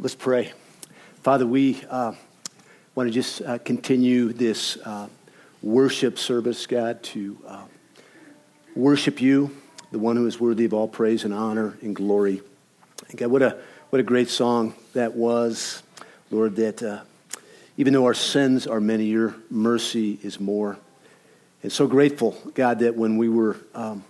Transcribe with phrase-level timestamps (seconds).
[0.00, 0.52] Let's pray.
[1.24, 2.12] Father, we uh,
[2.94, 5.08] want to just uh, continue this uh,
[5.60, 7.64] worship service, God, to uh,
[8.76, 9.50] worship you,
[9.90, 12.42] the one who is worthy of all praise and honor and glory.
[13.08, 13.58] And God, what a,
[13.90, 15.82] what a great song that was,
[16.30, 17.00] Lord, that uh,
[17.76, 20.78] even though our sins are many, your mercy is more.
[21.64, 23.56] And so grateful, God, that when we were.
[23.74, 24.04] Um,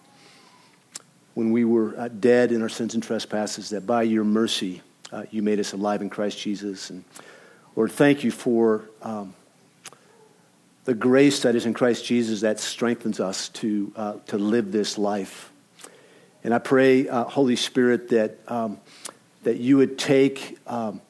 [1.35, 5.25] when we were uh, dead in our sins and trespasses, that by your mercy, uh,
[5.31, 6.91] you made us alive in Christ Jesus.
[6.91, 7.05] And
[7.77, 9.35] Lord, thank you for um,
[10.85, 14.99] the grace that is in Christ Jesus that strengthens us to, uh, to live this
[14.99, 15.53] life.
[16.45, 18.79] And I pray, uh, Holy Spirit, that, um,
[19.43, 21.01] that you would take um,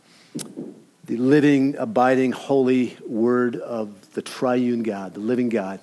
[1.05, 5.81] the living, abiding, holy word of the triune God, the living God.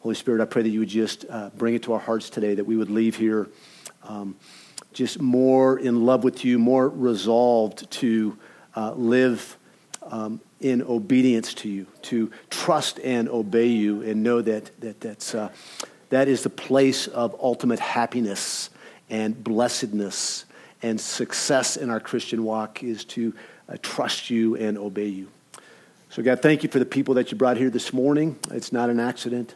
[0.00, 2.54] Holy Spirit, I pray that you would just uh, bring it to our hearts today,
[2.54, 3.48] that we would leave here
[4.02, 4.36] um,
[4.98, 8.36] just more in love with you, more resolved to
[8.74, 9.56] uh, live
[10.02, 15.36] um, in obedience to you, to trust and obey you, and know that, that that's,
[15.36, 15.50] uh,
[16.08, 18.70] that is the place of ultimate happiness
[19.08, 20.46] and blessedness
[20.82, 23.32] and success in our Christian walk is to
[23.68, 25.28] uh, trust you and obey you.
[26.10, 28.36] So, God, thank you for the people that you brought here this morning.
[28.50, 29.54] It's not an accident.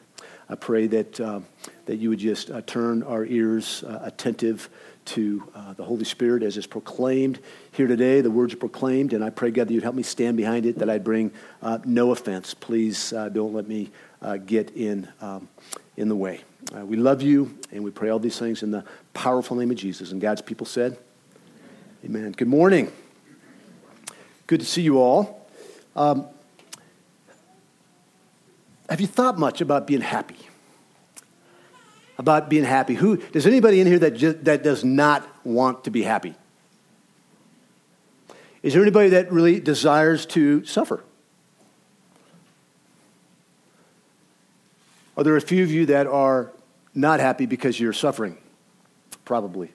[0.49, 1.41] I pray that, uh,
[1.87, 4.69] that you would just uh, turn our ears uh, attentive
[5.05, 7.41] to uh, the Holy Spirit as is proclaimed
[7.73, 8.21] here today.
[8.21, 10.79] The words are proclaimed, and I pray, God, that you'd help me stand behind it,
[10.79, 12.55] that I'd bring uh, no offense.
[12.55, 15.49] Please uh, don't let me uh, get in, um,
[15.97, 16.43] in the way.
[16.75, 19.77] Uh, we love you, and we pray all these things in the powerful name of
[19.77, 20.13] Jesus.
[20.13, 20.99] And God's people said,
[22.05, 22.33] Amen.
[22.33, 22.91] Good morning.
[24.47, 25.49] Good to see you all.
[25.95, 26.27] Um,
[28.89, 30.37] have you thought much about being happy?
[32.23, 32.95] About being happy.
[32.95, 36.37] Who does anybody in here that just, that does not want to be happy?
[38.63, 41.03] Is there anybody that really desires to suffer?
[45.17, 46.53] Are there a few of you that are
[46.95, 48.39] not happy because you're suffering?
[49.25, 49.73] Probably.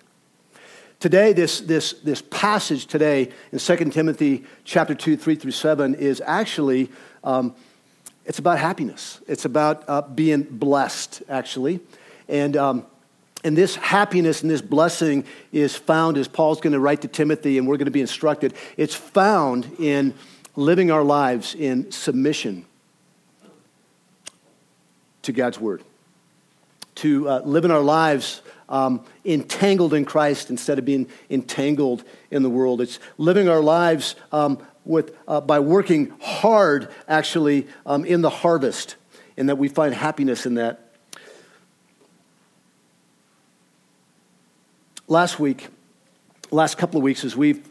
[1.01, 6.23] Today, this, this, this passage today in 2 Timothy chapter 2, 3 through 7 is
[6.25, 6.89] actually,
[7.25, 7.53] um,
[8.25, 9.19] it's about happiness.
[9.27, 11.81] It's about uh, being blessed, actually.
[12.29, 12.85] And, um,
[13.43, 17.57] and this happiness and this blessing is found, as Paul's going to write to Timothy,
[17.57, 20.13] and we're going to be instructed, it's found in
[20.55, 22.65] living our lives in submission
[25.21, 25.83] to God's word.
[26.95, 32.43] To uh, live in our lives um, entangled in Christ instead of being entangled in
[32.43, 32.81] the world.
[32.81, 38.95] It's living our lives um, with, uh, by working hard, actually, um, in the harvest,
[39.37, 40.86] and that we find happiness in that.
[45.09, 45.69] Last week,
[46.51, 47.65] last couple of weeks, as we've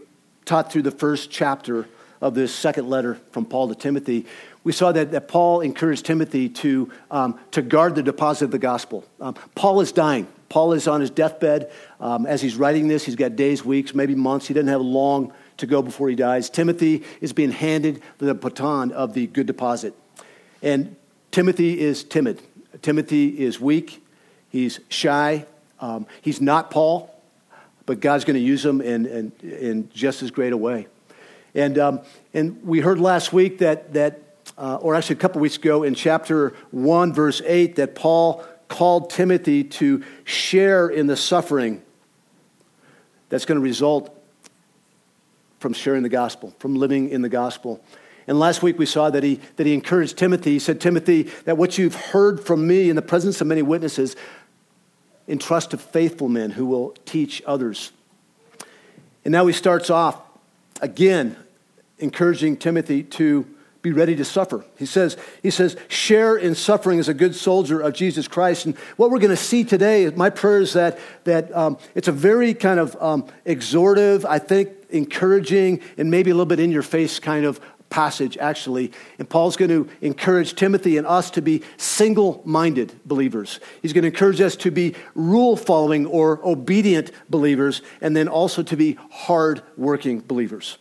[0.46, 1.86] taught through the first chapter
[2.22, 4.24] of this second letter from Paul to Timothy,
[4.64, 8.58] we saw that, that Paul encouraged Timothy to, um, to guard the deposit of the
[8.58, 9.04] gospel.
[9.20, 10.26] Um, Paul is dying.
[10.48, 11.70] Paul is on his deathbed.
[12.00, 14.48] Um, as he's writing this, he's got days, weeks, maybe months.
[14.48, 16.48] He doesn't have long to go before he dies.
[16.48, 19.92] Timothy is being handed the baton of the good deposit.
[20.62, 20.96] And
[21.32, 22.40] Timothy is timid.
[22.80, 24.02] Timothy is weak.
[24.48, 25.44] He's shy.
[25.80, 27.12] Um, he's not Paul
[27.86, 30.88] but God's going to use them in, in, in just as great a way.
[31.54, 32.00] And, um,
[32.34, 34.20] and we heard last week that, that
[34.58, 39.10] uh, or actually a couple weeks ago in chapter 1, verse 8, that Paul called
[39.10, 41.82] Timothy to share in the suffering
[43.28, 44.12] that's going to result
[45.60, 47.82] from sharing the gospel, from living in the gospel.
[48.26, 50.52] And last week we saw that he, that he encouraged Timothy.
[50.52, 54.16] He said, Timothy, that what you've heard from me in the presence of many witnesses,
[55.28, 57.92] entrust to faithful men who will teach others.
[59.24, 60.20] And now he starts off
[60.80, 61.36] again
[61.98, 63.46] encouraging Timothy to
[63.82, 64.64] be ready to suffer.
[64.76, 68.66] He says, he says, share in suffering as a good soldier of Jesus Christ.
[68.66, 72.12] And what we're going to see today, my prayer is that, that um, it's a
[72.12, 76.82] very kind of um, exhortive, I think, encouraging, and maybe a little bit in your
[76.82, 77.60] face kind of
[77.96, 78.92] passage, actually.
[79.18, 83.58] And Paul's going to encourage Timothy and us to be single minded believers.
[83.80, 88.62] He's going to encourage us to be rule following or obedient believers, and then also
[88.64, 90.76] to be hard working believers.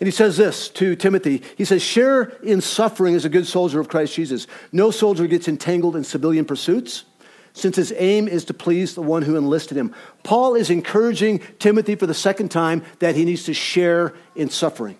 [0.00, 1.40] And he says this to Timothy.
[1.56, 4.48] He says, Share in suffering as a good soldier of Christ Jesus.
[4.72, 7.04] No soldier gets entangled in civilian pursuits
[7.52, 9.94] since his aim is to please the one who enlisted him.
[10.24, 14.98] Paul is encouraging Timothy for the second time that he needs to share in suffering.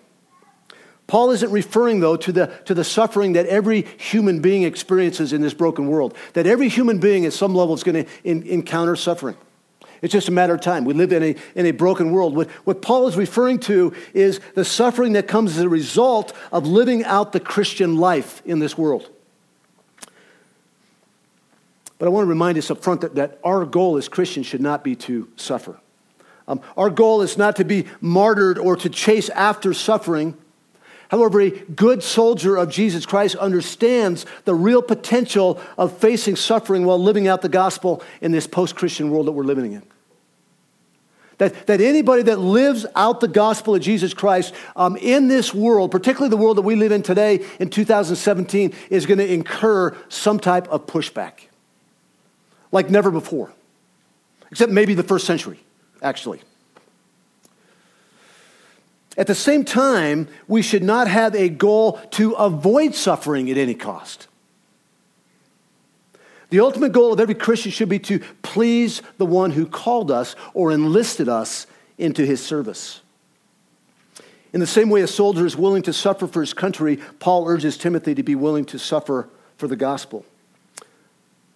[1.07, 5.41] Paul isn't referring, though, to the, to the suffering that every human being experiences in
[5.41, 6.15] this broken world.
[6.33, 9.35] That every human being at some level is going to encounter suffering.
[10.01, 10.83] It's just a matter of time.
[10.83, 12.35] We live in a, in a broken world.
[12.35, 16.67] What, what Paul is referring to is the suffering that comes as a result of
[16.67, 19.09] living out the Christian life in this world.
[21.97, 24.59] But I want to remind us up front that, that our goal as Christians should
[24.59, 25.79] not be to suffer.
[26.49, 30.37] Um, our goal is not to be martyred or to chase after suffering.
[31.09, 36.99] However, a good soldier of Jesus Christ understands the real potential of facing suffering while
[36.99, 39.83] living out the gospel in this post Christian world that we're living in.
[41.39, 45.91] That, that anybody that lives out the gospel of Jesus Christ um, in this world,
[45.91, 50.39] particularly the world that we live in today in 2017, is going to incur some
[50.39, 51.33] type of pushback
[52.71, 53.51] like never before,
[54.51, 55.59] except maybe the first century,
[56.01, 56.41] actually.
[59.17, 63.75] At the same time, we should not have a goal to avoid suffering at any
[63.75, 64.27] cost.
[66.49, 70.35] The ultimate goal of every Christian should be to please the one who called us
[70.53, 71.67] or enlisted us
[71.97, 73.01] into his service.
[74.51, 77.75] In the same way a soldier is willing to suffer for his country, Paul urges
[77.75, 80.25] Timothy to be willing to suffer for the gospel.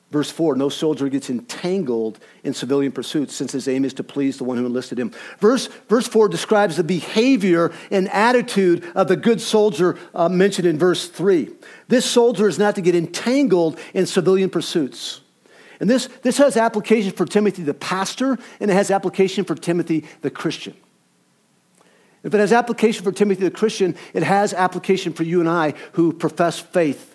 [0.09, 4.38] Verse 4 No soldier gets entangled in civilian pursuits since his aim is to please
[4.38, 5.12] the one who enlisted him.
[5.39, 10.77] Verse, verse 4 describes the behavior and attitude of the good soldier uh, mentioned in
[10.77, 11.50] verse 3.
[11.88, 15.21] This soldier is not to get entangled in civilian pursuits.
[15.80, 20.06] And this, this has application for Timothy the pastor, and it has application for Timothy
[20.21, 20.75] the Christian.
[22.24, 25.75] If it has application for Timothy the Christian, it has application for you and I
[25.92, 27.06] who profess faith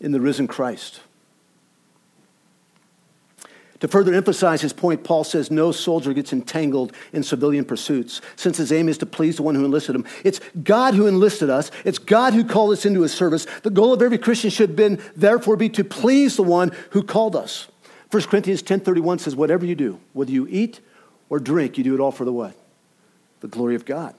[0.00, 1.00] in the risen Christ.
[3.80, 8.56] To further emphasize his point, Paul says no soldier gets entangled in civilian pursuits, since
[8.56, 10.04] his aim is to please the one who enlisted him.
[10.24, 13.46] It's God who enlisted us, it's God who called us into his service.
[13.62, 17.36] The goal of every Christian should been, therefore be to please the one who called
[17.36, 17.68] us.
[18.10, 20.80] 1 Corinthians 10:31 says, Whatever you do, whether you eat
[21.28, 22.56] or drink, you do it all for the what?
[23.40, 24.14] The glory of God.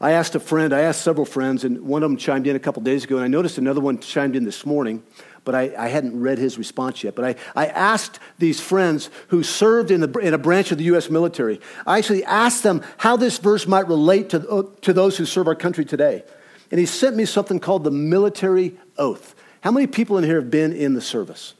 [0.00, 2.60] I asked a friend, I asked several friends, and one of them chimed in a
[2.60, 5.02] couple days ago, and I noticed another one chimed in this morning,
[5.44, 7.16] but I, I hadn't read his response yet.
[7.16, 10.84] But I, I asked these friends who served in, the, in a branch of the
[10.84, 11.10] U.S.
[11.10, 15.26] military, I actually asked them how this verse might relate to, uh, to those who
[15.26, 16.22] serve our country today.
[16.70, 19.34] And he sent me something called the military oath.
[19.62, 21.54] How many people in here have been in the service?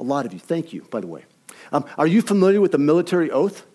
[0.00, 0.38] A lot of you.
[0.40, 1.24] Thank you, by the way.
[1.70, 3.66] Um, are you familiar with the military oath?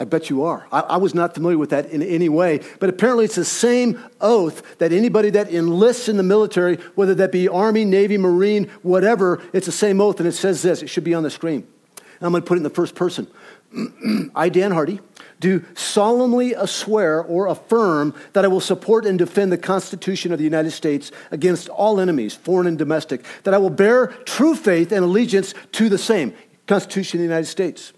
[0.00, 0.64] I bet you are.
[0.70, 3.98] I, I, was not familiar with that in any way, but apparently it's the same
[4.20, 9.42] oath that anybody that enlists in the military, whether that be Army, Navy, Marine, whatever,
[9.52, 10.82] it's the same oath, and it says this.
[10.84, 11.66] It should be on the screen.
[12.20, 13.26] I'm going to put it in the first person.
[14.36, 15.00] I, Dan Hardy,
[15.40, 20.44] do solemnly swear or affirm that I will support and defend the Constitution of the
[20.44, 25.04] United States against all enemies, foreign and domestic, that I will bear true faith and
[25.04, 26.34] allegiance to the same
[26.66, 27.92] Constitution of the United States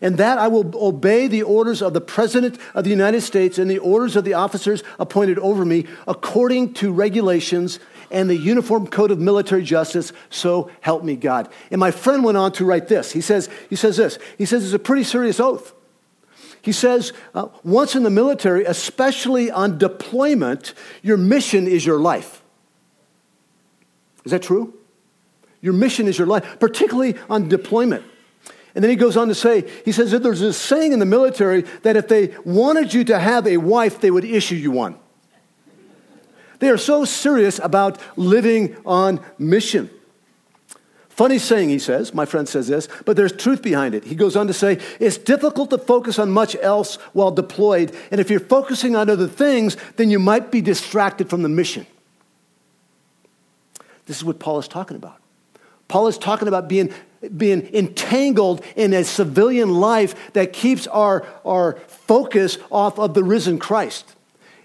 [0.00, 3.70] and that I will obey the orders of the President of the United States and
[3.70, 7.78] the orders of the officers appointed over me according to regulations
[8.10, 11.48] and the Uniform Code of Military Justice, so help me God.
[11.70, 13.12] And my friend went on to write this.
[13.12, 14.18] He says, he says this.
[14.36, 15.72] He says it's a pretty serious oath.
[16.62, 22.42] He says, uh, once in the military, especially on deployment, your mission is your life.
[24.24, 24.74] Is that true?
[25.62, 28.04] Your mission is your life, particularly on deployment.
[28.74, 31.06] And then he goes on to say, he says that there's this saying in the
[31.06, 34.96] military that if they wanted you to have a wife, they would issue you one.
[36.60, 39.90] They are so serious about living on mission.
[41.08, 44.04] Funny saying, he says, my friend says this, but there's truth behind it.
[44.04, 48.20] He goes on to say, it's difficult to focus on much else while deployed, and
[48.20, 51.86] if you're focusing on other things, then you might be distracted from the mission.
[54.06, 55.20] This is what Paul is talking about.
[55.88, 56.92] Paul is talking about being
[57.36, 63.58] being entangled in a civilian life that keeps our, our focus off of the risen
[63.58, 64.14] Christ.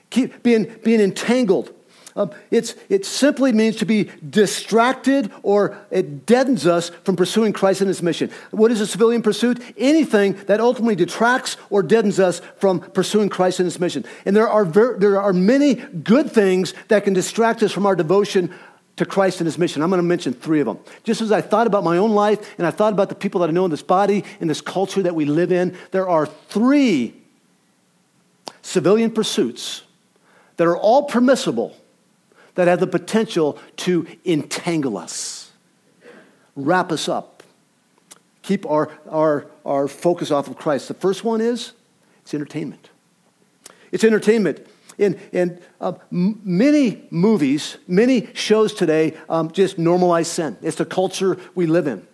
[0.09, 1.71] Keep being, being entangled.
[2.17, 7.81] Um, it's, it simply means to be distracted or it deadens us from pursuing Christ
[7.81, 8.31] and his mission.
[8.51, 9.61] What is a civilian pursuit?
[9.77, 14.05] Anything that ultimately detracts or deadens us from pursuing Christ and his mission.
[14.25, 17.97] And there are, ver- there are many good things that can distract us from our
[17.97, 18.53] devotion
[18.97, 19.81] to Christ and his mission.
[19.81, 20.79] I'm going to mention three of them.
[21.03, 23.49] Just as I thought about my own life and I thought about the people that
[23.49, 27.13] I know in this body, in this culture that we live in, there are three
[28.61, 29.83] civilian pursuits
[30.57, 31.75] that are all permissible
[32.55, 35.51] that have the potential to entangle us,
[36.55, 37.43] wrap us up,
[38.41, 40.87] keep our, our, our focus off of Christ.
[40.87, 41.73] The first one is
[42.21, 42.89] it's entertainment.
[43.91, 44.65] It's entertainment.
[44.97, 50.57] And, and uh, many movies, many shows today um, just normalize sin.
[50.61, 52.07] It's the culture we live in.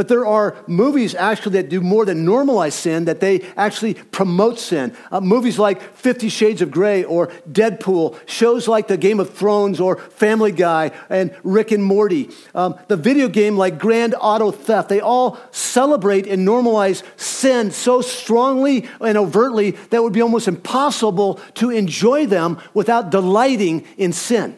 [0.00, 4.58] But there are movies actually that do more than normalize sin, that they actually promote
[4.58, 4.96] sin.
[5.12, 9.78] Uh, movies like Fifty Shades of Grey or Deadpool, shows like The Game of Thrones
[9.78, 14.88] or Family Guy and Rick and Morty, um, the video game like Grand Auto Theft,
[14.88, 20.48] they all celebrate and normalize sin so strongly and overtly that it would be almost
[20.48, 24.56] impossible to enjoy them without delighting in sin.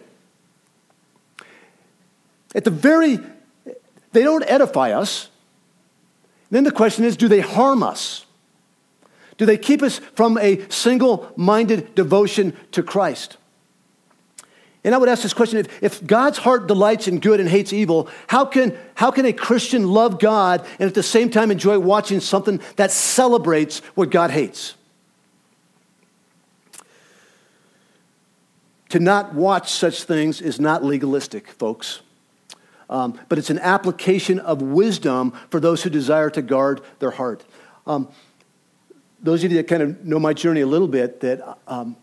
[2.55, 3.19] At the very
[4.13, 5.31] they don't edify us.
[6.53, 8.27] Then the question is do they harm us?
[9.39, 13.39] Do they keep us from a single minded devotion to Christ?
[14.85, 17.73] And I would ask this question if, if, God's heart delights in good and hates
[17.73, 21.79] evil, how can, how can a Christian love God and at the same time enjoy
[21.79, 24.75] watching something that celebrates what God hates?
[28.91, 32.03] To not watch such things is not legalistic, folks
[32.93, 37.43] um, but it's an application of wisdom for those who desire to guard their heart.
[37.87, 38.09] Um,
[39.23, 41.97] those of you that kind of know my journey a little bit, that um,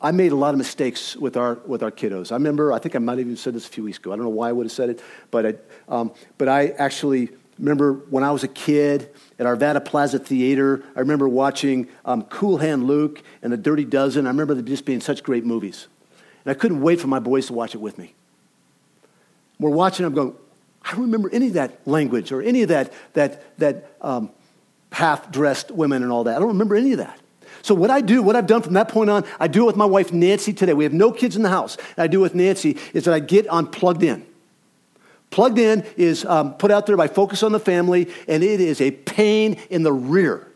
[0.00, 2.32] I made a lot of mistakes with our, with our kiddos.
[2.32, 4.12] I remember, I think I might have even said this a few weeks ago.
[4.12, 5.54] I don't know why I would have said it, but I,
[5.90, 7.28] um, but I actually
[7.58, 12.56] remember when I was a kid at Arvada Plaza Theater, I remember watching um, Cool
[12.56, 14.26] Hand Luke and The Dirty Dozen.
[14.26, 15.88] I remember them just being such great movies.
[16.46, 18.14] And I couldn't wait for my boys to watch it with me.
[19.60, 20.34] We're watching, I'm going,
[20.82, 24.30] I don't remember any of that language or any of that, that, that um,
[24.90, 26.36] half dressed women and all that.
[26.36, 27.20] I don't remember any of that.
[27.62, 29.76] So, what I do, what I've done from that point on, I do it with
[29.76, 30.72] my wife Nancy today.
[30.72, 31.76] We have no kids in the house.
[31.98, 34.24] I do with Nancy is that I get on plugged in.
[35.28, 38.80] Plugged in is um, put out there by Focus on the Family, and it is
[38.80, 40.50] a pain in the rear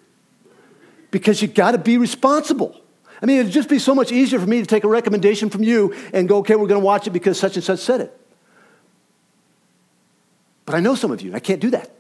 [1.11, 2.81] because you got to be responsible.
[3.21, 5.63] I mean, it'd just be so much easier for me to take a recommendation from
[5.63, 8.21] you and go, okay, we're going to watch it because such and such said it.
[10.67, 11.91] But I know some of you, I can't do that.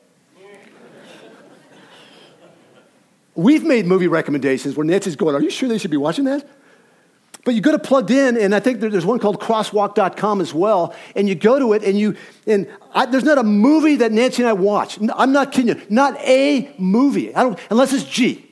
[3.34, 6.48] We've made movie recommendations where Nancy's going, Are you sure they should be watching that?
[7.44, 10.94] But you go to plugged in, and I think there's one called crosswalk.com as well.
[11.14, 12.16] And you go to it, and you,
[12.46, 14.98] and I, there's not a movie that Nancy and I watch.
[15.14, 15.82] I'm not kidding you.
[15.90, 17.34] Not a movie.
[17.34, 18.50] I don't, unless it's G.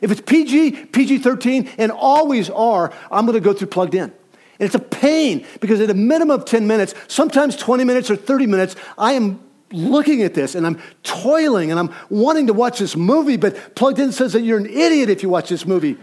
[0.00, 4.12] If it's PG, PG 13, and always are, I'm going to go through plugged in.
[4.58, 8.16] And it's a pain because at a minimum of 10 minutes, sometimes 20 minutes or
[8.16, 9.40] 30 minutes, I am
[9.72, 13.98] looking at this and I'm toiling and I'm wanting to watch this movie, but Plugged
[13.98, 15.96] In says that you're an idiot if you watch this movie.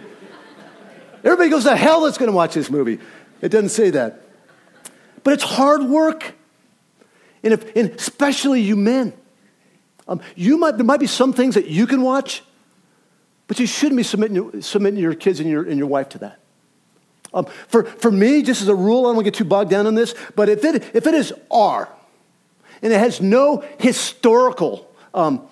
[1.24, 3.00] Everybody goes to hell that's going to watch this movie.
[3.42, 4.22] It doesn't say that.
[5.24, 6.36] But it's hard work.
[7.44, 9.14] And, if, and especially you men.
[10.08, 12.44] Um, you might, there might be some things that you can watch,
[13.48, 16.40] but you shouldn't be submitting, submitting your kids and your, and your wife to that.
[17.36, 19.70] Um, for, for me, just as a rule, I don't want to get too bogged
[19.70, 21.90] down on this, but if it, if it is R
[22.82, 25.46] and it has no historical, um,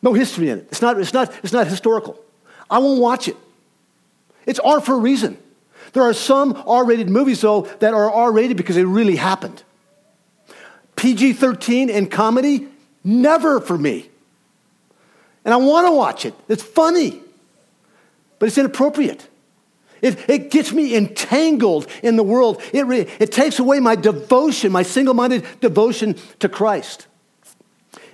[0.00, 2.18] no history in it, it's not, it's, not, it's not historical,
[2.70, 3.36] I won't watch it.
[4.46, 5.36] It's R for a reason.
[5.92, 9.62] There are some R rated movies, though, that are R rated because they really happened.
[10.96, 12.68] PG 13 and comedy,
[13.04, 14.08] never for me.
[15.44, 16.34] And I want to watch it.
[16.48, 17.20] It's funny,
[18.38, 19.28] but it's inappropriate.
[20.02, 22.60] It, it gets me entangled in the world.
[22.72, 27.06] It, re, it takes away my devotion, my single minded devotion to Christ.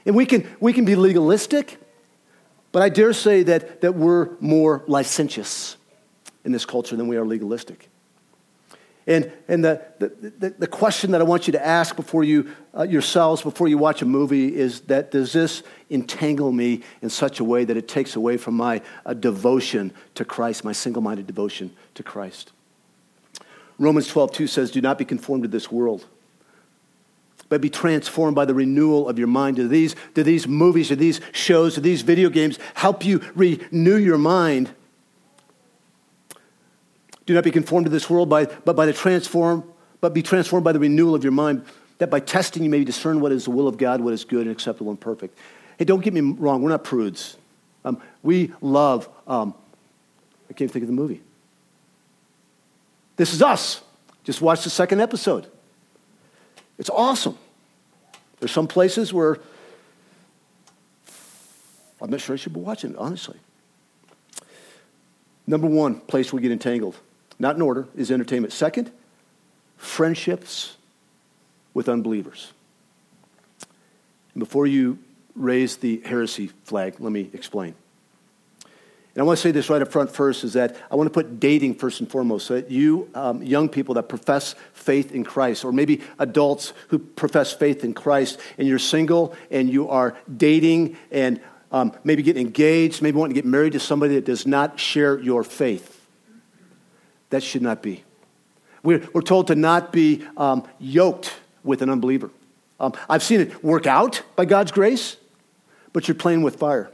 [0.04, 1.78] And we can, we can be legalistic,
[2.72, 5.76] but I dare say that, that we're more licentious
[6.44, 7.88] in this culture than we are legalistic.
[9.08, 12.82] And, and the, the, the, question that I want you to ask before you, uh,
[12.82, 17.44] yourselves, before you watch a movie, is that does this entangle me in such a
[17.44, 21.74] way that it takes away from my uh, devotion to Christ, my single minded devotion
[21.94, 22.52] to Christ?
[23.78, 26.04] Romans 12, 2 says, Do not be conformed to this world,
[27.48, 29.56] but be transformed by the renewal of your mind.
[29.56, 33.96] Do these, do these movies, do these shows, do these video games help you renew
[33.96, 34.74] your mind
[37.28, 39.62] do not be conformed to this world, by, but by the transform,
[40.00, 41.62] but be transformed by the renewal of your mind,
[41.98, 44.46] that by testing you may discern what is the will of God, what is good
[44.46, 45.38] and acceptable and perfect.
[45.78, 47.36] Hey, don't get me wrong, we're not prudes.
[47.84, 49.52] Um, we love, um,
[50.48, 51.20] I can't think of the movie.
[53.16, 53.82] This is us.
[54.24, 55.48] Just watch the second episode.
[56.78, 57.36] It's awesome.
[58.40, 59.36] There's some places where
[62.00, 63.36] I'm not sure I should be watching it, honestly.
[65.46, 66.96] Number one place we get entangled
[67.38, 68.52] not in order, is entertainment.
[68.52, 68.90] Second,
[69.76, 70.76] friendships
[71.74, 72.52] with unbelievers.
[74.34, 74.98] And before you
[75.34, 77.74] raise the heresy flag, let me explain.
[79.14, 81.12] And I want to say this right up front first is that I want to
[81.12, 85.24] put dating first and foremost so that you, um, young people that profess faith in
[85.24, 90.16] Christ, or maybe adults who profess faith in Christ, and you're single and you are
[90.36, 91.40] dating and
[91.72, 95.18] um, maybe getting engaged, maybe wanting to get married to somebody that does not share
[95.18, 95.97] your faith.
[97.30, 98.04] That should not be.
[98.82, 102.30] We're, we're told to not be um, yoked with an unbeliever.
[102.80, 105.16] Um, I've seen it work out by God's grace,
[105.92, 106.90] but you're playing with fire.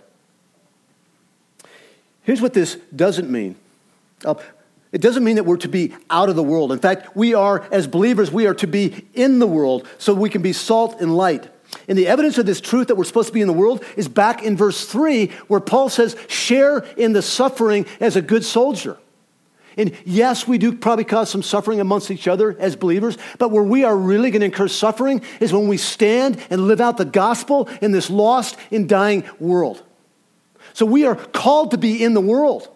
[2.22, 3.56] Here's what this doesn't mean.
[4.24, 4.34] Uh,
[4.92, 6.72] it doesn't mean that we're to be out of the world.
[6.72, 10.30] In fact, we are, as believers, we are to be in the world so we
[10.30, 11.48] can be salt and light.
[11.88, 14.08] And the evidence of this truth that we're supposed to be in the world is
[14.08, 18.96] back in verse 3, where Paul says, share in the suffering as a good soldier.
[19.76, 23.62] And yes, we do probably cause some suffering amongst each other as believers, but where
[23.62, 27.04] we are really going to incur suffering is when we stand and live out the
[27.04, 29.82] gospel in this lost and dying world.
[30.72, 32.68] So we are called to be in the world.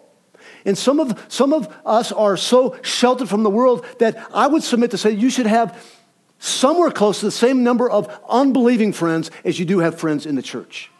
[0.65, 4.63] And some of, some of us are so sheltered from the world that I would
[4.63, 5.81] submit to say you should have
[6.39, 10.35] somewhere close to the same number of unbelieving friends as you do have friends in
[10.35, 10.91] the church.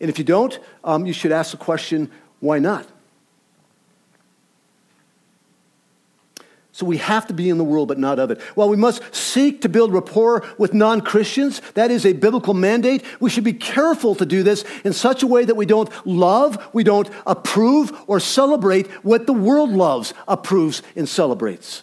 [0.00, 2.10] And if you don't, um, you should ask the question
[2.40, 2.86] why not?
[6.80, 8.40] So we have to be in the world, but not of it.
[8.54, 13.04] While we must seek to build rapport with non Christians, that is a biblical mandate,
[13.20, 16.70] we should be careful to do this in such a way that we don't love,
[16.72, 21.82] we don't approve, or celebrate what the world loves, approves, and celebrates.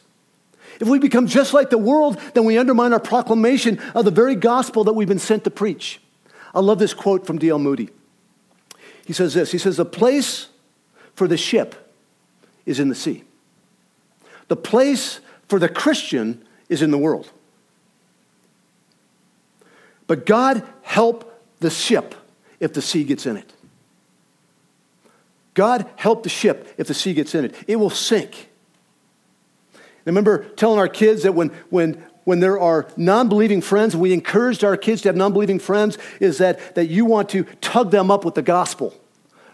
[0.79, 4.33] If we become just like the world, then we undermine our proclamation of the very
[4.33, 6.01] gospel that we've been sent to preach.
[6.55, 7.59] I love this quote from D.L.
[7.59, 7.89] Moody.
[9.05, 10.47] He says this He says, The place
[11.13, 11.93] for the ship
[12.65, 13.25] is in the sea.
[14.47, 17.31] The place for the Christian is in the world.
[20.07, 22.15] But God help the ship
[22.59, 23.53] if the sea gets in it.
[25.53, 27.55] God help the ship if the sea gets in it.
[27.67, 28.49] It will sink.
[30.05, 34.63] Remember telling our kids that when, when, when there are non believing friends, we encouraged
[34.63, 38.09] our kids to have non believing friends, is that, that you want to tug them
[38.09, 38.93] up with the gospel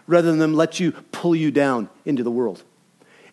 [0.06, 2.62] rather than let you pull you down into the world.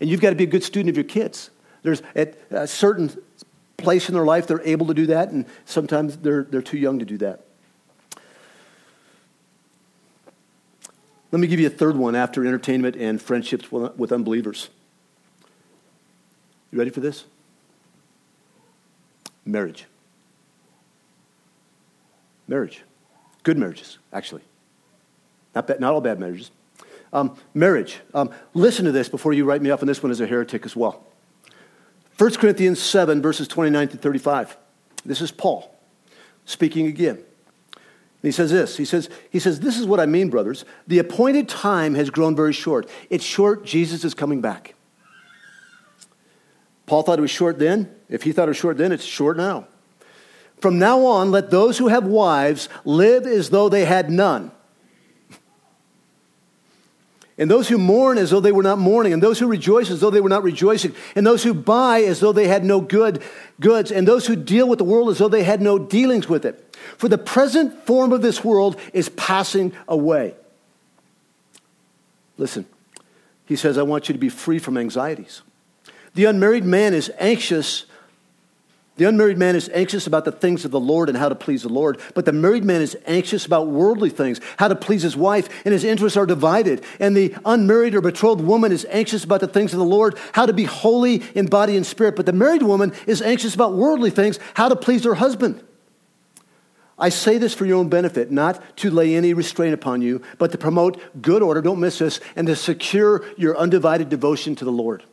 [0.02, 1.52] And you've got to be a good student of your kids.
[1.84, 3.16] There's at a certain
[3.78, 7.00] place in their life they're able to do that, and sometimes they're, they're too young
[7.00, 7.46] to do that.
[11.32, 14.70] Let me give you a third one after entertainment and friendships with unbelievers.
[16.72, 17.26] You ready for this?
[19.46, 19.86] Marriage.
[22.48, 22.84] Marriage.
[23.44, 24.42] Good marriages, actually.
[25.56, 26.52] Not, bad, not all bad marriages.
[27.14, 28.00] Um, marriage.
[28.14, 30.66] Um, listen to this before you write me off on this one as a heretic
[30.66, 31.06] as well.
[32.18, 34.58] 1 Corinthians 7, verses 29 to 35.
[35.06, 35.76] This is Paul
[36.46, 37.16] speaking again.
[37.16, 38.78] And he says this.
[38.78, 40.64] He says, he says, This is what I mean, brothers.
[40.88, 42.88] The appointed time has grown very short.
[43.10, 44.76] It's short, Jesus is coming back.
[46.86, 47.94] Paul thought it was short then.
[48.10, 49.68] If he thought it was short then, it's short now.
[50.60, 54.52] From now on, let those who have wives live as though they had none
[57.38, 60.00] and those who mourn as though they were not mourning, and those who rejoice as
[60.00, 63.24] though they were not rejoicing, and those who buy as though they had no good
[63.60, 66.46] goods, and those who deal with the world as though they had no dealings with
[66.46, 66.76] it.
[66.98, 70.36] For the present form of this world is passing away.
[72.38, 72.66] Listen,
[73.46, 75.42] he says, I want you to be free from anxieties.
[76.14, 77.86] The unmarried man is anxious
[78.98, 81.64] the unmarried man is anxious about the things of the Lord and how to please
[81.64, 85.16] the Lord, but the married man is anxious about worldly things, how to please his
[85.16, 86.84] wife, and his interests are divided.
[87.00, 90.46] And the unmarried or betrothed woman is anxious about the things of the Lord, how
[90.46, 94.10] to be holy in body and spirit, but the married woman is anxious about worldly
[94.10, 95.64] things, how to please her husband.
[97.00, 100.52] I say this for your own benefit, not to lay any restraint upon you, but
[100.52, 104.72] to promote good order, don't miss this, and to secure your undivided devotion to the
[104.72, 105.04] Lord.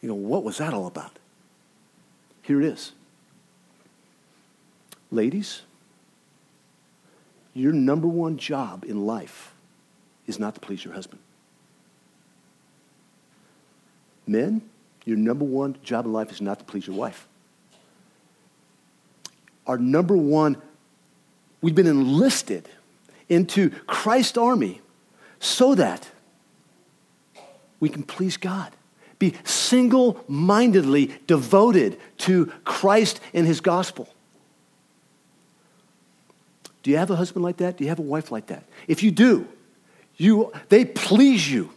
[0.00, 1.18] You know, what was that all about?
[2.48, 2.92] Here it is.
[5.10, 5.60] Ladies,
[7.52, 9.52] your number one job in life
[10.26, 11.20] is not to please your husband.
[14.26, 14.62] Men,
[15.04, 17.28] your number one job in life is not to please your wife.
[19.66, 20.56] Our number one,
[21.60, 22.66] we've been enlisted
[23.28, 24.80] into Christ's army
[25.38, 26.08] so that
[27.78, 28.72] we can please God.
[29.18, 34.08] Be single mindedly devoted to Christ and his gospel.
[36.82, 37.76] Do you have a husband like that?
[37.76, 38.64] Do you have a wife like that?
[38.86, 39.46] If you do,
[40.16, 41.70] you, they please you.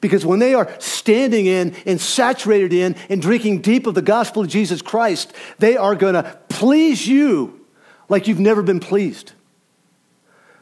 [0.00, 4.42] Because when they are standing in and saturated in and drinking deep of the gospel
[4.42, 7.66] of Jesus Christ, they are going to please you
[8.08, 9.32] like you've never been pleased.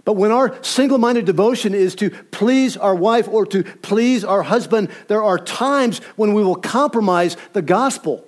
[0.06, 4.44] But when our single minded devotion is to please our wife or to please our
[4.44, 8.24] husband, there are times when we will compromise the gospel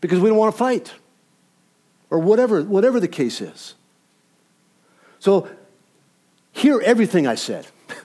[0.00, 0.94] because we don't want to fight
[2.08, 3.74] or whatever, whatever the case is.
[5.18, 5.46] So,
[6.52, 7.66] hear everything I said.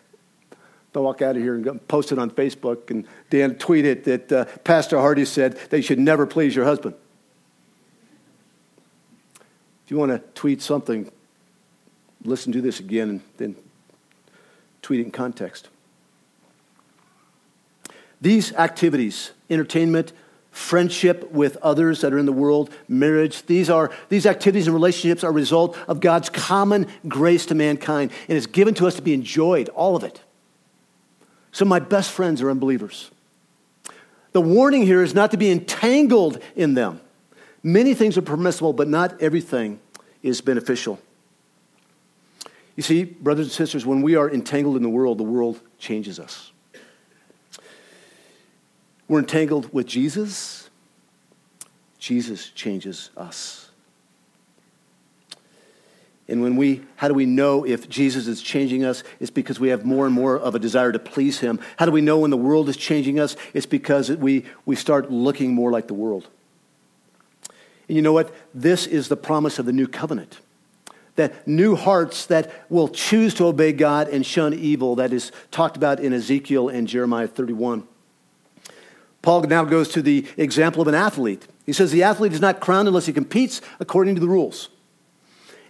[0.94, 4.46] Don't walk out of here and post it on Facebook and Dan tweeted that uh,
[4.66, 6.96] Pastor Hardy said they should never please your husband.
[9.86, 11.10] If you want to tweet something,
[12.24, 13.56] listen to this again and then
[14.82, 15.70] tweet it in context.
[18.22, 20.12] These activities, entertainment,
[20.52, 25.24] friendship with others that are in the world, marriage, these are these activities and relationships
[25.24, 29.02] are a result of God's common grace to mankind and it's given to us to
[29.02, 30.22] be enjoyed, all of it.
[31.52, 33.10] Some of my best friends are unbelievers.
[34.34, 37.02] The warning here is not to be entangled in them.
[37.64, 39.80] Many things are permissible, but not everything
[40.22, 41.00] is beneficial.
[42.80, 46.18] You see, brothers and sisters, when we are entangled in the world, the world changes
[46.18, 46.54] us.
[49.10, 50.70] We're entangled with Jesus,
[51.98, 53.70] Jesus changes us.
[56.30, 59.04] And when we, how do we know if Jesus is changing us?
[59.20, 61.60] It's because we have more and more of a desire to please him.
[61.76, 63.36] How do we know when the world is changing us?
[63.54, 66.30] It's because we, we start looking more like the world.
[67.90, 68.34] And you know what?
[68.54, 70.40] This is the promise of the new covenant
[71.20, 75.78] that new hearts that will choose to obey God and shun evil, that is talked
[75.78, 77.88] about in Ezekiel and Jeremiah 31.
[79.22, 81.46] Paul now goes to the example of an athlete.
[81.66, 84.70] He says the athlete is not crowned unless he competes according to the rules.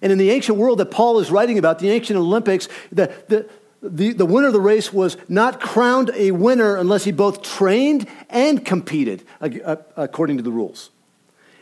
[0.02, 3.50] And in the ancient world that Paul is writing about, the ancient Olympics, the, the,
[3.82, 8.08] the, the winner of the race was not crowned a winner unless he both trained
[8.30, 10.92] and competed uh, according to the rules.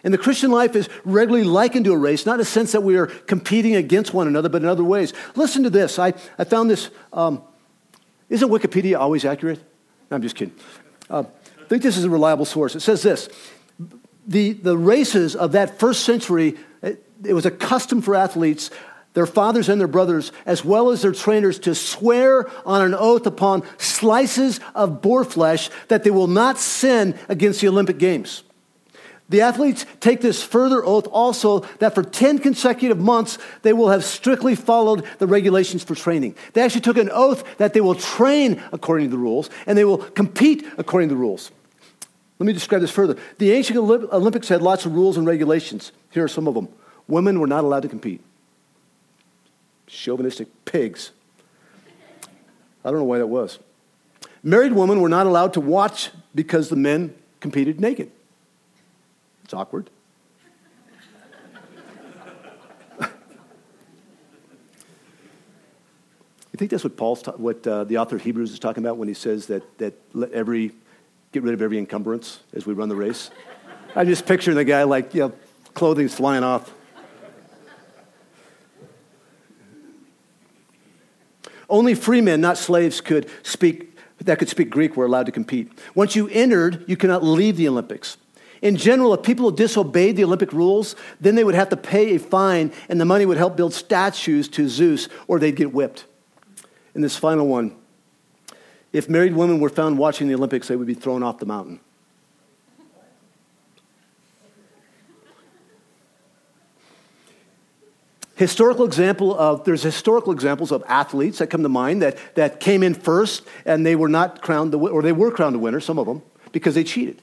[0.04, 2.82] And the Christian life is regularly likened to a race, not in the sense that
[2.82, 5.14] we are competing against one another, but in other ways.
[5.36, 6.00] Listen to this.
[6.00, 6.90] I, I found this.
[7.12, 7.42] Um,
[8.30, 9.60] isn't Wikipedia always accurate?
[10.10, 10.56] No, I'm just kidding.
[11.10, 11.24] Uh,
[11.60, 12.76] I think this is a reliable source.
[12.76, 13.30] It says this
[14.28, 18.70] the, the races of that first century, it, it was a custom for athletes
[19.18, 23.26] their fathers and their brothers, as well as their trainers, to swear on an oath
[23.26, 28.44] upon slices of boar flesh that they will not sin against the Olympic Games.
[29.30, 34.06] The athletes take this further oath also that for 10 consecutive months they will have
[34.06, 36.36] strictly followed the regulations for training.
[36.54, 39.84] They actually took an oath that they will train according to the rules and they
[39.84, 41.52] will compete according to the rules.
[42.40, 43.18] Let me describe this further.
[43.38, 45.92] The ancient Olympics had lots of rules and regulations.
[46.12, 46.70] Here are some of them.
[47.08, 48.22] Women were not allowed to compete.
[49.88, 51.12] Chauvinistic pigs.
[52.86, 53.60] I don't know why that was.
[54.44, 58.12] Married women were not allowed to watch because the men competed naked.
[59.48, 59.90] It's awkward.
[63.00, 63.08] you
[66.58, 69.08] think that's what Paul's ta- what uh, the author of Hebrews is talking about when
[69.08, 70.74] he says that that let every
[71.32, 73.32] get rid of every encumbrance as we run the race?
[73.96, 75.34] I'm just picturing the guy like you know,
[75.74, 76.74] clothing's flying off.
[81.70, 85.72] Only free men, not slaves, could speak that could speak Greek were allowed to compete.
[85.96, 88.18] Once you entered, you cannot leave the Olympics.
[88.62, 92.20] In general, if people disobeyed the Olympic rules, then they would have to pay a
[92.20, 96.06] fine, and the money would help build statues to Zeus, or they'd get whipped.
[96.96, 97.76] In this final one,
[98.92, 101.80] if married women were found watching the Olympics, they would be thrown off the mountain.
[108.38, 112.84] historical example of there's historical examples of athletes that come to mind that, that came
[112.84, 115.98] in first and they were not crowned the, or they were crowned the winner some
[115.98, 117.20] of them because they cheated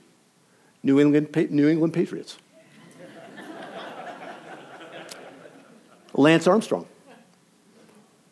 [0.84, 2.36] New England, New England Patriots.
[6.16, 6.86] Lance Armstrong,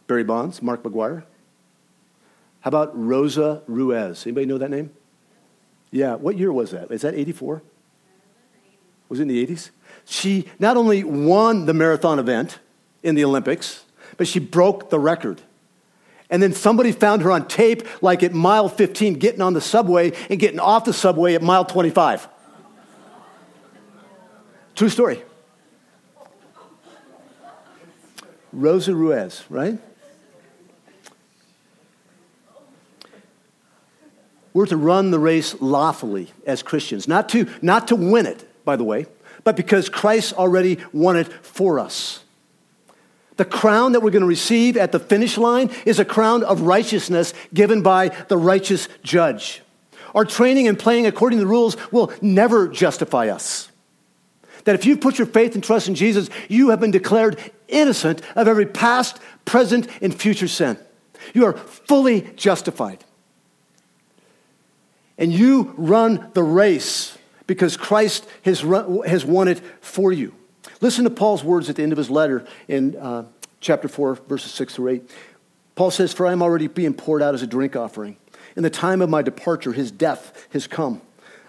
[0.07, 1.25] Barry Bonds, Mark McGwire.
[2.61, 4.25] How about Rosa Ruiz?
[4.25, 4.93] Anybody know that name?
[5.91, 6.93] Yeah, what year was that?
[6.93, 7.61] Is that 84?
[9.09, 9.71] Was it in the 80s?
[10.05, 12.61] She not only won the marathon event
[13.03, 13.85] in the Olympics,
[14.17, 15.43] but she broke the record.
[16.31, 20.13] And then somebody found her on tape, like at mile 15, getting on the subway
[20.31, 22.29] and getting off the subway at mile 25.
[24.75, 25.23] True story.
[28.53, 29.79] Rosa Ruiz, right?
[34.55, 38.77] We're to run the race lawfully as Christians, not to, not to win it, by
[38.77, 39.07] the way,
[39.45, 42.23] but because Christ already won it for us.
[43.37, 46.61] The crown that we're going to receive at the finish line is a crown of
[46.63, 49.63] righteousness given by the righteous judge.
[50.15, 53.72] Our training and playing according to the rules will never justify us.
[54.65, 58.23] That if you've put your faith and trust in Jesus, you have been declared innocent
[58.37, 60.79] of every past, present, and future sin.
[61.35, 63.05] You are fully justified.
[65.19, 70.35] And you run the race because Christ has, run, has won it for you.
[70.81, 73.25] Listen to Paul's words at the end of his letter in uh,
[73.61, 75.11] chapter 4, verses 6 through 8.
[75.75, 78.17] Paul says, For I am already being poured out as a drink offering.
[78.57, 81.01] In the time of my departure, his death has come.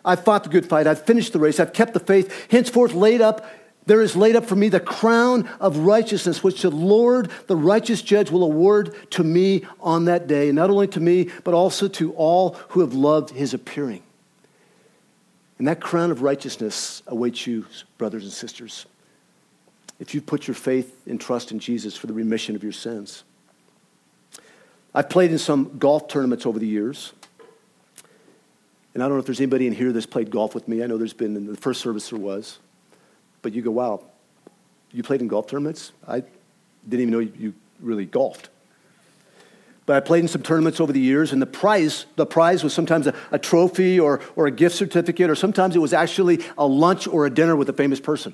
[0.05, 0.87] I've fought the good fight.
[0.87, 1.59] I've finished the race.
[1.59, 2.51] I've kept the faith.
[2.51, 3.45] Henceforth, laid up,
[3.85, 8.01] there is laid up for me the crown of righteousness, which the Lord, the righteous
[8.01, 10.49] judge, will award to me on that day.
[10.49, 14.03] And not only to me, but also to all who have loved his appearing.
[15.59, 17.65] And that crown of righteousness awaits you,
[17.97, 18.85] brothers and sisters,
[19.99, 23.23] if you've put your faith and trust in Jesus for the remission of your sins.
[24.95, 27.13] I've played in some golf tournaments over the years.
[28.93, 30.83] And I don't know if there's anybody in here that's played golf with me.
[30.83, 32.59] I know there's been in the first service there was.
[33.41, 34.03] But you go, wow,
[34.91, 35.91] you played in golf tournaments?
[36.07, 36.23] I
[36.87, 38.49] didn't even know you really golfed.
[39.85, 42.73] But I played in some tournaments over the years, and the prize, the prize was
[42.73, 46.65] sometimes a, a trophy or, or a gift certificate, or sometimes it was actually a
[46.65, 48.33] lunch or a dinner with a famous person.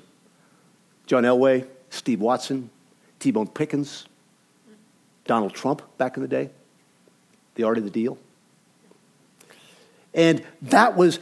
[1.06, 2.70] John Elway, Steve Watson,
[3.18, 3.32] T.
[3.32, 4.06] Boone Pickens,
[5.26, 6.50] Donald Trump back in the day,
[7.56, 8.16] the art of the deal.
[10.14, 11.18] And that was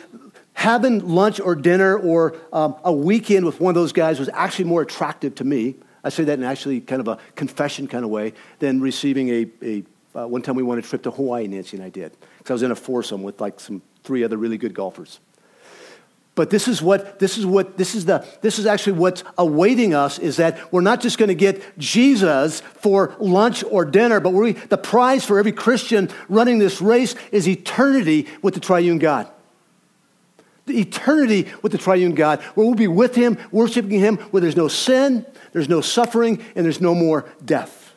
[0.54, 4.64] having lunch or dinner or um, a weekend with one of those guys was actually
[4.64, 5.76] more attractive to me.
[6.02, 9.46] I say that in actually kind of a confession kind of way than receiving a,
[9.62, 12.16] a uh, one time we went a trip to Hawaii, Nancy and I did.
[12.38, 15.20] Because I was in a foursome with like some three other really good golfers.
[16.38, 19.92] But this is what, this is what, this is the, this is actually what's awaiting
[19.92, 24.30] us is that we're not just going to get Jesus for lunch or dinner, but
[24.30, 29.28] we, the prize for every Christian running this race is eternity with the triune God.
[30.66, 34.54] The eternity with the triune God, where we'll be with Him, worshiping Him, where there's
[34.54, 37.87] no sin, there's no suffering, and there's no more death.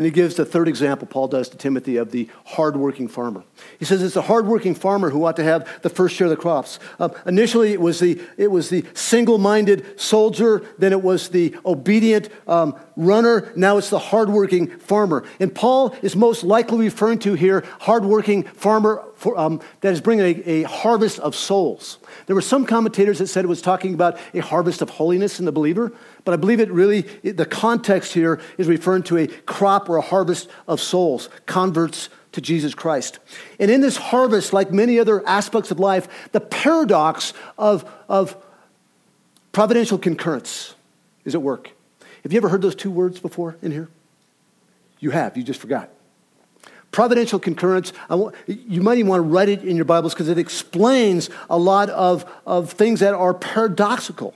[0.00, 3.44] And he gives the third example, Paul does to Timothy, of the hardworking farmer.
[3.78, 6.38] He says it's the hardworking farmer who ought to have the first share of the
[6.38, 6.78] crops.
[6.98, 11.54] Uh, initially, it was the, it was the single minded soldier, then it was the
[11.66, 15.22] obedient um, runner, now it's the hardworking farmer.
[15.38, 20.24] And Paul is most likely referring to here hardworking farmer for, um, that is bringing
[20.24, 21.98] a, a harvest of souls.
[22.24, 25.44] There were some commentators that said it was talking about a harvest of holiness in
[25.44, 25.92] the believer,
[26.24, 30.02] but I believe it really, the context here is referring to a crop or a
[30.02, 33.18] harvest of souls, converts to Jesus Christ.
[33.58, 38.36] And in this harvest, like many other aspects of life, the paradox of, of
[39.52, 40.74] providential concurrence
[41.24, 41.70] is at work.
[42.22, 43.88] Have you ever heard those two words before in here?
[44.98, 45.90] You have, you just forgot.
[46.92, 50.38] Providential concurrence, want, you might even want to write it in your Bibles because it
[50.38, 54.34] explains a lot of, of things that are paradoxical.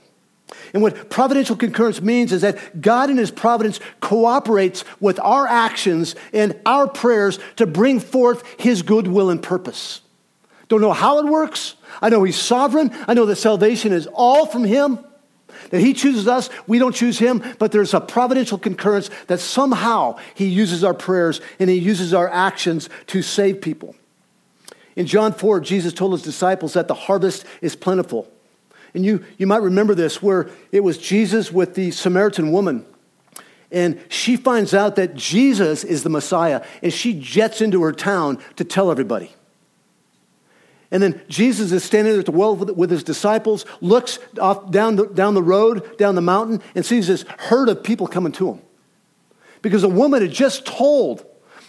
[0.73, 6.17] And what providential concurrence means is that God in His providence cooperates with our actions
[6.33, 10.01] and our prayers to bring forth His goodwill and purpose.
[10.69, 11.75] Don't know how it works.
[12.03, 12.90] I know He's sovereign.
[13.07, 14.99] I know that salvation is all from Him.
[15.71, 20.19] That he chooses us, we don't choose him, but there's a providential concurrence that somehow
[20.35, 23.95] he uses our prayers and he uses our actions to save people.
[24.97, 28.31] In John 4, Jesus told his disciples that the harvest is plentiful.
[28.95, 32.87] And you, you might remember this, where it was Jesus with the Samaritan woman.
[33.73, 38.39] And she finds out that Jesus is the Messiah, and she jets into her town
[38.57, 39.33] to tell everybody.
[40.93, 44.95] And then Jesus is standing there at the well with his disciples, looks off down
[44.95, 48.53] the, down the road, down the mountain, and sees this herd of people coming to
[48.53, 48.63] him.
[49.61, 51.27] Because a woman had just told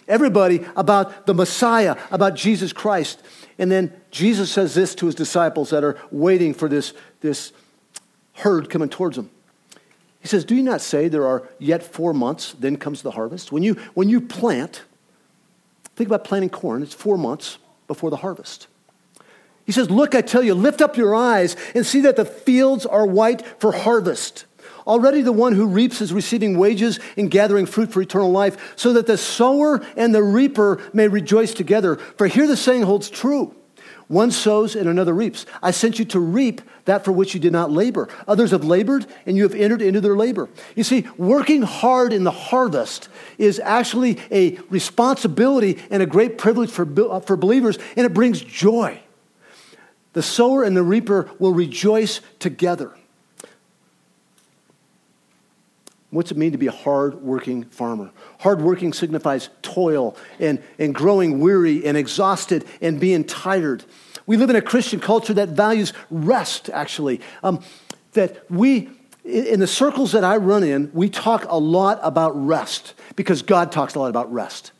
[0.08, 3.22] everybody about the Messiah, about Jesus Christ.
[3.58, 7.54] And then Jesus says this to his disciples that are waiting for this, this
[8.34, 9.30] herd coming towards them.
[10.20, 13.52] He says, Do you not say there are yet four months, then comes the harvest?
[13.52, 14.84] When you, when you plant,
[15.96, 18.68] think about planting corn, it's four months before the harvest.
[19.65, 22.86] He says, Look, I tell you, lift up your eyes and see that the fields
[22.86, 24.46] are white for harvest.
[24.88, 28.93] Already the one who reaps is receiving wages and gathering fruit for eternal life, so
[28.93, 31.95] that the sower and the reaper may rejoice together.
[31.95, 33.56] For here the saying holds true
[34.08, 35.45] one sows and another reaps.
[35.63, 38.08] I sent you to reap that for which you did not labor.
[38.28, 40.48] Others have labored, and you have entered into their labor.
[40.76, 46.69] You see, working hard in the harvest is actually a responsibility and a great privilege
[46.69, 49.00] for, uh, for believers, and it brings joy.
[50.13, 52.95] The sower and the reaper will rejoice together.
[56.12, 58.12] What's it mean to be a hard-working farmer?
[58.39, 63.84] Hard-working signifies toil and, and growing weary and exhausted and being tired.
[64.26, 67.22] We live in a Christian culture that values rest, actually.
[67.44, 67.62] Um,
[68.13, 68.89] that we,
[69.24, 73.72] in the circles that I run in, we talk a lot about rest because God
[73.72, 74.72] talks a lot about rest.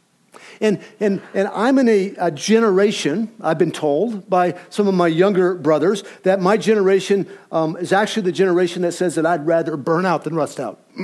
[0.62, 5.08] And, and, and I'm in a, a, generation, I've been told by some of my
[5.08, 9.78] younger brothers, that my generation um, is actually the generation that says that I'd rather
[9.78, 10.80] burn out than rust out.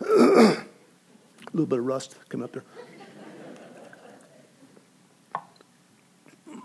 [0.00, 0.56] a
[1.52, 2.64] little bit of rust coming up there.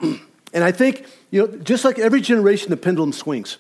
[0.54, 3.58] and I think, you know, just like every generation, the pendulum swings.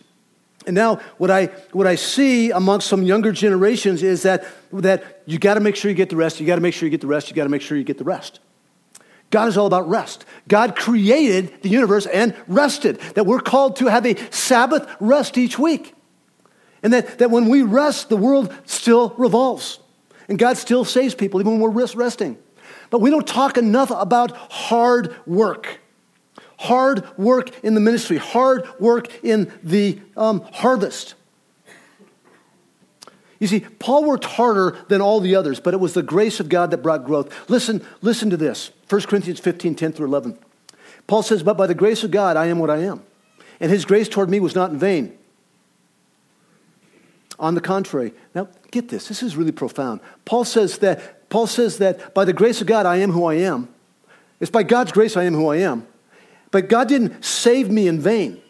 [0.66, 5.40] And now, what I, what I see amongst some younger generations is that, that you
[5.40, 7.02] got to make sure you get the rest, you got to make sure you get
[7.02, 8.40] the rest, you got to make sure you get the rest.
[9.32, 10.26] God is all about rest.
[10.48, 15.58] God created the universe and rested, that we're called to have a Sabbath rest each
[15.58, 15.96] week.
[16.84, 19.80] And that, that when we rest, the world still revolves.
[20.28, 22.38] And God still saves people, even when we're resting.
[22.90, 25.80] But we don't talk enough about hard work
[26.62, 31.16] hard work in the ministry, hard work in the um, harvest.
[33.40, 36.48] You see, Paul worked harder than all the others, but it was the grace of
[36.48, 37.50] God that brought growth.
[37.50, 40.38] Listen, listen to this 1 Corinthians 15 10 through 11.
[41.08, 43.02] Paul says, But by the grace of God, I am what I am.
[43.60, 45.18] And his grace toward me was not in vain.
[47.40, 50.00] On the contrary, now get this, this is really profound.
[50.26, 53.36] Paul says that, Paul says that by the grace of God, I am who I
[53.36, 53.68] am.
[54.40, 55.88] It's by God's grace I am who I am.
[56.52, 58.42] But God didn't save me in vain.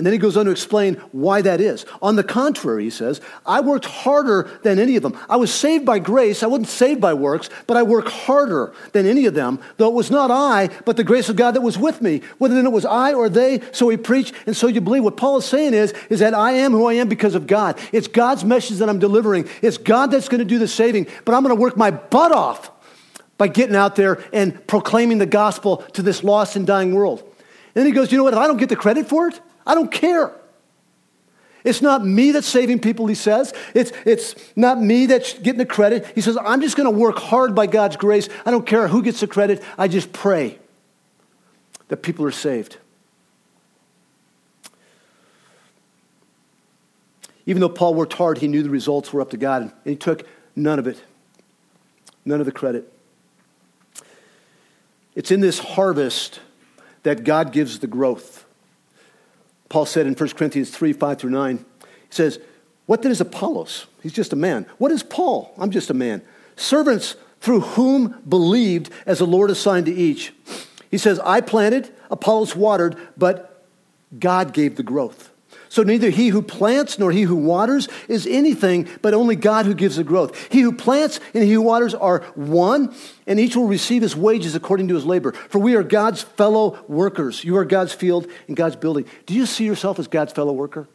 [0.00, 1.84] And then he goes on to explain why that is.
[2.00, 5.14] On the contrary, he says, I worked harder than any of them.
[5.28, 6.42] I was saved by grace.
[6.42, 9.94] I wasn't saved by works, but I worked harder than any of them, though it
[9.94, 12.22] was not I, but the grace of God that was with me.
[12.38, 15.04] Whether then it was I or they, so we preach and so you believe.
[15.04, 17.78] What Paul is saying is, is that I am who I am because of God.
[17.92, 19.50] It's God's message that I'm delivering.
[19.60, 22.32] It's God that's going to do the saving, but I'm going to work my butt
[22.32, 22.70] off
[23.36, 27.29] by getting out there and proclaiming the gospel to this lost and dying world.
[27.74, 28.34] And then he goes, You know what?
[28.34, 30.32] If I don't get the credit for it, I don't care.
[31.62, 33.52] It's not me that's saving people, he says.
[33.74, 36.06] It's, it's not me that's getting the credit.
[36.14, 38.28] He says, I'm just going to work hard by God's grace.
[38.46, 39.62] I don't care who gets the credit.
[39.76, 40.58] I just pray
[41.88, 42.78] that people are saved.
[47.44, 49.96] Even though Paul worked hard, he knew the results were up to God, and he
[49.96, 51.02] took none of it,
[52.24, 52.90] none of the credit.
[55.14, 56.40] It's in this harvest
[57.02, 58.44] that God gives the growth.
[59.68, 62.38] Paul said in 1 Corinthians 3 5 through 9, he says,
[62.86, 63.86] What then is Apollos?
[64.02, 64.66] He's just a man.
[64.78, 65.54] What is Paul?
[65.58, 66.22] I'm just a man.
[66.56, 70.32] Servants through whom believed as the Lord assigned to each.
[70.90, 73.64] He says, I planted, Apollos watered, but
[74.18, 75.29] God gave the growth.
[75.70, 79.74] So neither he who plants nor he who waters is anything, but only God who
[79.74, 80.52] gives the growth.
[80.52, 82.92] He who plants and he who waters are one,
[83.24, 85.30] and each will receive his wages according to his labor.
[85.30, 87.44] For we are God's fellow workers.
[87.44, 89.04] You are God's field and God's building.
[89.26, 90.88] Do you see yourself as God's fellow worker?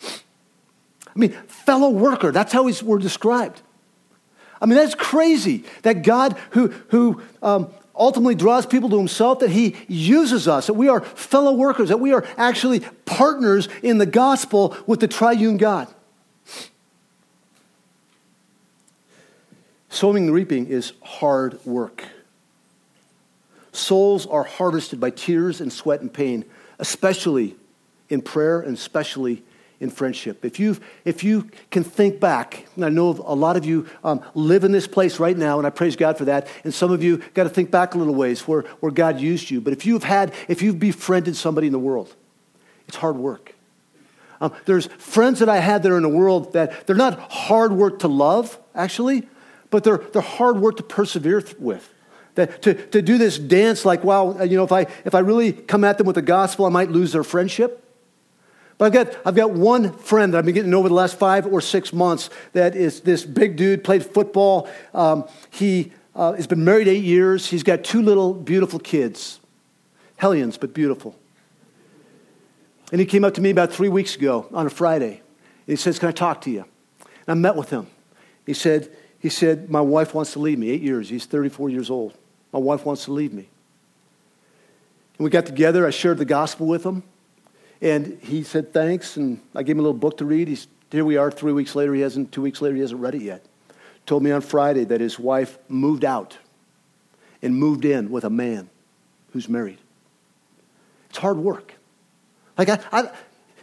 [0.00, 3.62] I mean, fellow worker, that's how we're described.
[4.62, 9.50] I mean, that's crazy that God, who, who um, ultimately draws people to himself, that
[9.50, 14.06] he uses us, that we are fellow workers, that we are actually partners in the
[14.06, 15.88] gospel with the triune God.
[19.88, 22.04] Sowing and reaping is hard work.
[23.72, 26.44] Souls are harvested by tears and sweat and pain,
[26.78, 27.56] especially
[28.08, 29.42] in prayer and especially
[29.80, 30.44] in friendship.
[30.44, 34.64] If, you if you can think back, I know a lot of you um, live
[34.64, 36.48] in this place right now, and I praise God for that.
[36.64, 39.50] And some of you got to think back a little ways where, where God used
[39.50, 39.60] you.
[39.60, 42.14] But if you've had, if you've befriended somebody in the world,
[42.88, 43.54] it's hard work.
[44.40, 47.72] Um, there's friends that I had that are in the world that they're not hard
[47.72, 49.28] work to love, actually,
[49.70, 51.92] but they're, they're hard work to persevere with.
[52.34, 55.52] That to, to do this dance like, wow, you know, if I, if I really
[55.52, 57.82] come at them with the gospel, I might lose their friendship.
[58.78, 61.46] But I've got, I've got one friend that I've been getting over the last five
[61.46, 64.68] or six months that is this big dude, played football.
[64.92, 67.46] Um, he uh, has been married eight years.
[67.46, 69.40] He's got two little beautiful kids,
[70.16, 71.16] hellions, but beautiful.
[72.92, 75.20] And he came up to me about three weeks ago on a Friday.
[75.66, 76.64] And he says, Can I talk to you?
[77.00, 77.88] And I met with him.
[78.44, 80.70] He said, he said, My wife wants to leave me.
[80.70, 81.08] Eight years.
[81.08, 82.14] He's 34 years old.
[82.52, 83.48] My wife wants to leave me.
[85.18, 85.86] And we got together.
[85.86, 87.02] I shared the gospel with him.
[87.80, 89.16] And he said, thanks.
[89.16, 90.48] And I gave him a little book to read.
[90.48, 91.94] He's, here we are three weeks later.
[91.94, 93.44] He hasn't, two weeks later, he hasn't read it yet.
[94.06, 96.38] Told me on Friday that his wife moved out
[97.42, 98.70] and moved in with a man
[99.32, 99.78] who's married.
[101.10, 101.74] It's hard work.
[102.56, 103.10] Like, I, I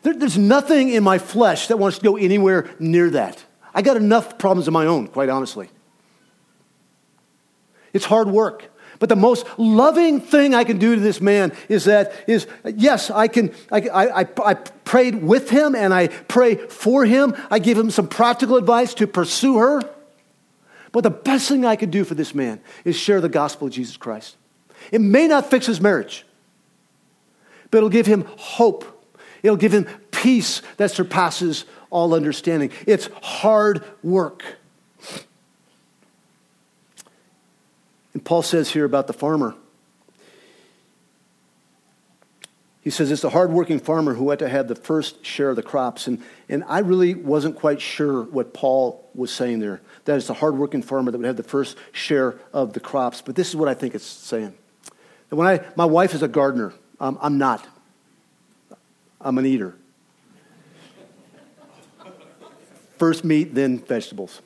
[0.03, 3.43] there, there's nothing in my flesh that wants to go anywhere near that.
[3.74, 5.70] I got enough problems of my own, quite honestly.
[7.93, 8.70] It's hard work.
[9.04, 13.12] But the most loving thing I can do to this man is that is yes,
[13.12, 17.36] I can I, I, I prayed with him and I pray for him.
[17.51, 19.82] I give him some practical advice to pursue her.
[20.93, 23.74] But the best thing I could do for this man is share the gospel of
[23.74, 24.38] Jesus Christ.
[24.89, 26.26] It may not fix his marriage,
[27.72, 28.86] but it'll give him hope.
[29.43, 32.72] It'll give him peace that surpasses all understanding.
[32.88, 34.45] It's hard work.
[38.14, 39.55] And Paul says here about the farmer.
[42.82, 45.64] He says it's the hardworking farmer who had to have the first share of the
[45.64, 46.07] crops.
[46.07, 49.82] And, and I really wasn't quite sure what Paul was saying there.
[50.03, 53.22] That it's the hardworking farmer that would have the first share of the crops.
[53.22, 54.53] But this is what I think it's saying.
[55.30, 57.66] That when I, my wife is a gardener, um, I'm not.
[59.22, 59.76] I'm an eater.
[62.97, 64.41] First meat, then vegetables.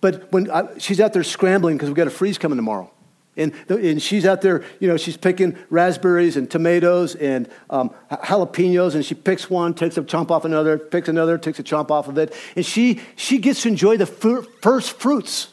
[0.00, 2.90] But when I, she's out there scrambling because we've got a freeze coming tomorrow.
[3.36, 8.96] And, and she's out there, you know, she's picking raspberries and tomatoes and um, jalapenos,
[8.96, 12.08] and she picks one, takes a chomp off another, picks another, takes a chomp off
[12.08, 12.34] of it.
[12.56, 15.52] And she, she gets to enjoy the first fruits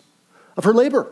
[0.57, 1.11] of her labor.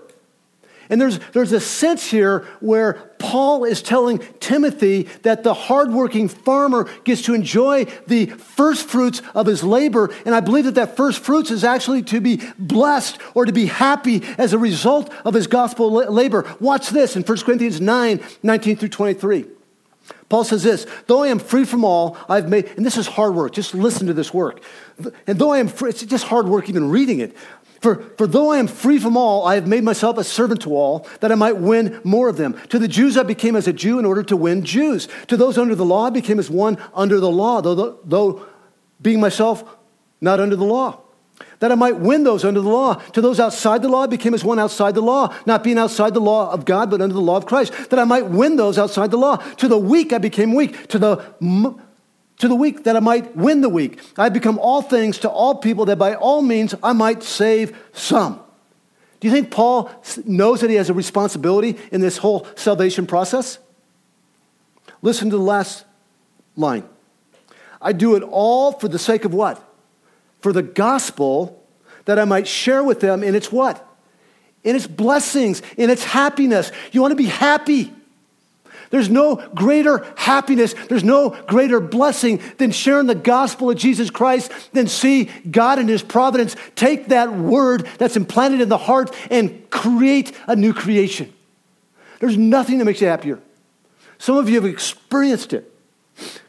[0.94, 6.88] And there's, there's a sense here where Paul is telling Timothy that the hardworking farmer
[7.04, 10.14] gets to enjoy the first fruits of his labor.
[10.24, 13.66] And I believe that that first fruits is actually to be blessed or to be
[13.66, 16.46] happy as a result of his gospel labor.
[16.60, 19.46] Watch this in 1 Corinthians 9 19 through 23.
[20.30, 23.34] Paul says this, though I am free from all, I've made, and this is hard
[23.34, 24.62] work, just listen to this work.
[25.26, 27.36] And though I am free, it's just hard work even reading it.
[27.84, 30.74] For, for though I am free from all, I have made myself a servant to
[30.74, 32.58] all, that I might win more of them.
[32.70, 35.10] To the Jews, I became as a Jew in order to win Jews.
[35.28, 38.46] To those under the law, I became as one under the law, though, though
[39.02, 39.66] being myself
[40.22, 41.02] not under the law.
[41.60, 42.94] That I might win those under the law.
[42.94, 46.14] To those outside the law, I became as one outside the law, not being outside
[46.14, 47.74] the law of God, but under the law of Christ.
[47.90, 49.36] That I might win those outside the law.
[49.58, 50.88] To the weak, I became weak.
[50.88, 51.76] To the
[52.40, 54.00] to the weak that I might win the weak.
[54.18, 58.40] I become all things to all people that by all means I might save some.
[59.20, 59.90] Do you think Paul
[60.26, 63.58] knows that he has a responsibility in this whole salvation process?
[65.02, 65.86] Listen to the last
[66.58, 66.84] line.
[67.82, 69.62] I do it all for the sake of what?
[70.42, 71.64] For the gospel
[72.06, 73.86] that I might share with them in its what?
[74.64, 76.72] In its blessings, in its happiness.
[76.92, 77.94] You want to be happy.
[78.94, 84.52] There's no greater happiness, there's no greater blessing than sharing the gospel of Jesus Christ,
[84.72, 89.68] than see God in His providence take that word that's implanted in the heart and
[89.72, 91.34] create a new creation.
[92.20, 93.40] There's nothing that makes you happier.
[94.20, 95.74] Some of you have experienced it.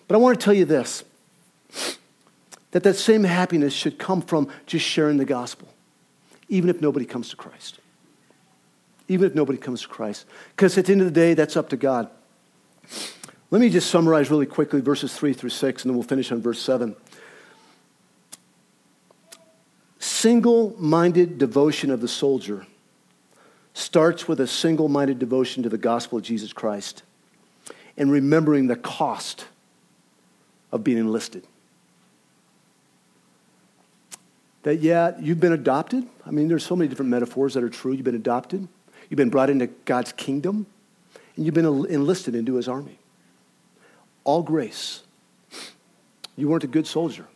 [0.07, 1.03] But I want to tell you this
[2.73, 5.69] that that same happiness should come from just sharing the gospel,
[6.51, 7.79] even if nobody comes to Christ.
[9.09, 10.27] Even if nobody comes to Christ.
[10.55, 12.11] Because at the end of the day, that's up to God.
[13.51, 16.43] Let me just summarize really quickly verses 3 through 6, and then we'll finish on
[16.43, 16.97] verse 7.
[19.99, 22.67] Single minded devotion of the soldier
[23.75, 27.03] starts with a single minded devotion to the gospel of Jesus Christ
[27.97, 29.47] and remembering the cost
[30.73, 31.47] of being enlisted.
[34.65, 36.09] That, yeah, you've been adopted.
[36.27, 37.93] I mean, there's so many different metaphors that are true.
[37.93, 38.67] You've been adopted,
[39.09, 40.67] you've been brought into God's kingdom
[41.37, 42.99] and you've been enlisted into his army.
[44.25, 45.03] All grace.
[46.37, 47.27] You weren't a good soldier,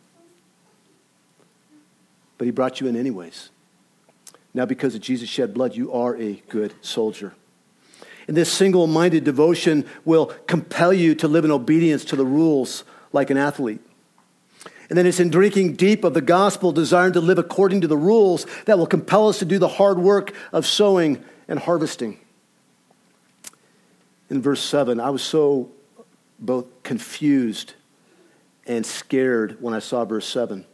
[2.37, 3.49] but he brought you in anyways.
[4.53, 7.33] Now, because of Jesus' shed blood, you are a good soldier.
[8.27, 12.83] And this single minded devotion will compel you to live in obedience to the rules
[13.13, 13.81] like an athlete.
[14.89, 17.97] And then it's in drinking deep of the gospel, desiring to live according to the
[17.97, 22.19] rules that will compel us to do the hard work of sowing and harvesting
[24.29, 25.71] in verse 7, I was so
[26.39, 27.73] both confused
[28.65, 30.65] and scared when I saw verse 7.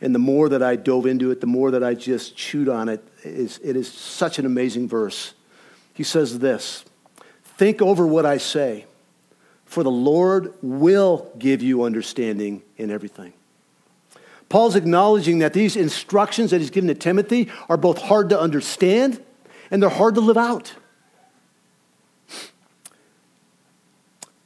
[0.00, 2.88] And the more that I dove into it, the more that I just chewed on
[2.88, 5.34] it, is, it is such an amazing verse.
[5.94, 6.84] He says this
[7.44, 8.86] Think over what I say,
[9.64, 13.32] for the Lord will give you understanding in everything.
[14.48, 19.22] Paul's acknowledging that these instructions that he's given to Timothy are both hard to understand
[19.70, 20.74] and they're hard to live out.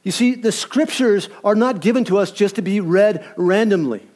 [0.07, 4.07] You see, the scriptures are not given to us just to be read randomly.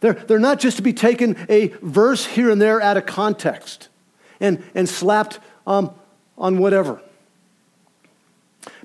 [0.00, 3.88] They're, they're not just to be taken a verse here and there out of context
[4.40, 5.94] and, and slapped um,
[6.36, 7.00] on whatever.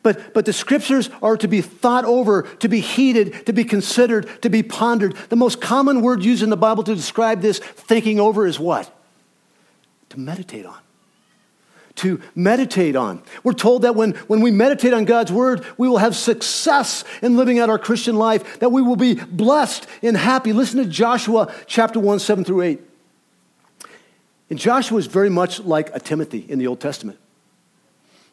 [0.03, 4.41] But, but the scriptures are to be thought over, to be heeded, to be considered,
[4.41, 5.18] to be pondered.
[5.28, 8.89] The most common word used in the Bible to describe this thinking over is what?
[10.11, 10.78] To meditate on
[11.95, 13.21] to meditate on.
[13.43, 17.37] We're told that when, when we meditate on God's word, we will have success in
[17.37, 20.53] living out our Christian life, that we will be blessed and happy.
[20.53, 22.81] Listen to Joshua chapter 1, 7 through 8.
[24.49, 27.17] And Joshua is very much like a Timothy in the Old Testament.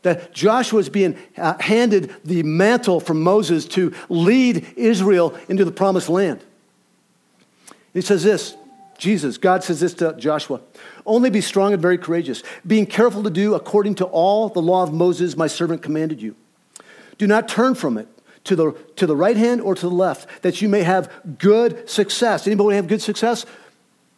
[0.02, 5.70] That Joshua is being uh, handed the mantle from Moses to lead Israel into the
[5.70, 6.42] promised land.
[7.94, 8.56] He says this
[9.02, 10.60] Jesus, God says this to Joshua
[11.04, 14.84] Only be strong and very courageous, being careful to do according to all the law
[14.84, 16.36] of Moses, my servant, commanded you.
[17.18, 18.06] Do not turn from it
[18.44, 21.90] to the, to the right hand or to the left, that you may have good
[21.90, 22.46] success.
[22.46, 23.44] Anybody have good success?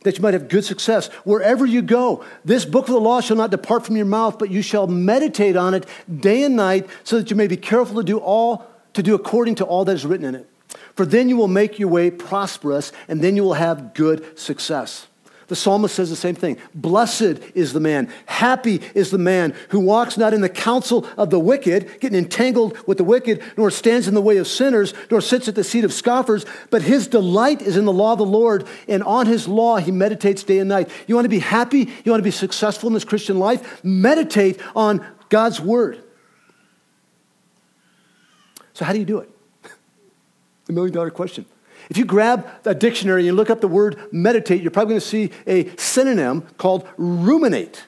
[0.03, 1.07] That you might have good success.
[1.25, 4.51] Wherever you go, this book of the law shall not depart from your mouth, but
[4.51, 8.05] you shall meditate on it day and night, so that you may be careful to
[8.05, 10.51] do all, to do according to all that is written in it.
[10.95, 15.07] For then you will make your way prosperous, and then you will have good success.
[15.47, 16.57] The psalmist says the same thing.
[16.75, 21.29] Blessed is the man, happy is the man who walks not in the counsel of
[21.31, 25.21] the wicked, getting entangled with the wicked, nor stands in the way of sinners, nor
[25.21, 28.25] sits at the seat of scoffers, but his delight is in the law of the
[28.25, 30.89] Lord, and on his law he meditates day and night.
[31.07, 31.91] You want to be happy?
[32.05, 33.85] You want to be successful in this Christian life?
[33.85, 36.03] Meditate on God's word.
[38.73, 39.34] So, how do you do it?
[40.67, 41.47] The million dollar question.
[41.91, 45.01] If you grab a dictionary and you look up the word meditate, you're probably going
[45.01, 47.85] to see a synonym called ruminate.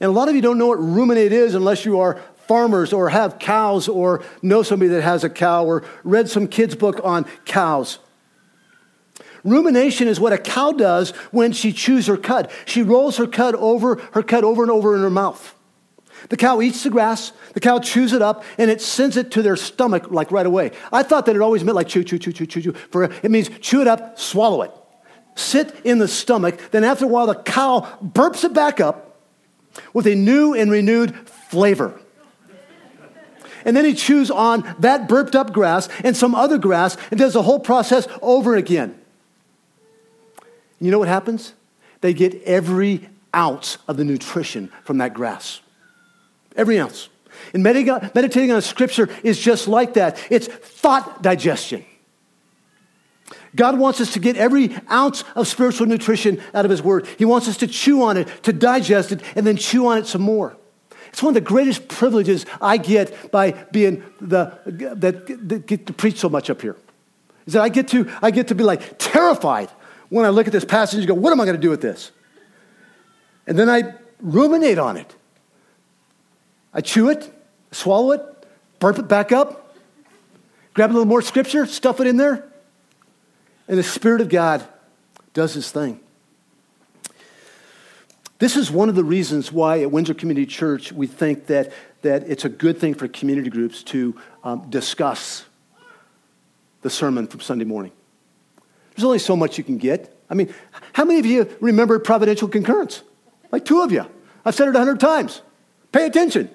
[0.00, 3.08] And a lot of you don't know what ruminate is unless you are farmers or
[3.08, 7.24] have cows or know somebody that has a cow or read some kid's book on
[7.44, 7.98] cows.
[9.44, 12.50] Rumination is what a cow does when she chews her cud.
[12.64, 15.54] She rolls her cud over, her cud over and over in her mouth.
[16.28, 19.42] The cow eats the grass, the cow chews it up, and it sends it to
[19.42, 20.72] their stomach like right away.
[20.92, 22.72] I thought that it always meant like chew, chew, chew, chew, chew, chew.
[22.72, 24.72] For it means chew it up, swallow it.
[25.34, 26.60] Sit in the stomach.
[26.70, 29.20] Then after a while, the cow burps it back up
[29.92, 31.98] with a new and renewed flavor.
[33.64, 37.34] And then he chews on that burped up grass and some other grass and does
[37.34, 38.98] the whole process over again.
[40.80, 41.54] You know what happens?
[42.00, 45.60] They get every ounce of the nutrition from that grass.
[46.56, 47.08] Every ounce.
[47.54, 51.84] And meditating on scripture is just like that it's thought digestion.
[53.54, 57.06] God wants us to get every ounce of spiritual nutrition out of His Word.
[57.18, 60.06] He wants us to chew on it, to digest it, and then chew on it
[60.06, 60.56] some more.
[61.08, 65.92] It's one of the greatest privileges I get by being the that, that get to
[65.92, 66.76] preach so much up here.
[67.46, 69.68] Is that I get to I get to be like terrified
[70.08, 71.82] when I look at this passage and go, what am I going to do with
[71.82, 72.12] this?
[73.46, 75.14] And then I ruminate on it.
[76.74, 77.32] I chew it,
[77.70, 78.22] swallow it,
[78.78, 79.76] burp it back up,
[80.74, 82.44] grab a little more scripture, stuff it in there,
[83.68, 84.66] and the Spirit of God
[85.34, 86.00] does his thing.
[88.38, 92.28] This is one of the reasons why at Windsor Community Church we think that, that
[92.28, 95.44] it's a good thing for community groups to um, discuss
[96.80, 97.92] the sermon from Sunday morning.
[98.94, 100.12] There's only so much you can get.
[100.28, 100.52] I mean,
[100.92, 103.02] how many of you remember providential concurrence?
[103.52, 104.06] Like two of you.
[104.44, 105.40] I've said it a hundred times.
[105.92, 106.50] Pay attention.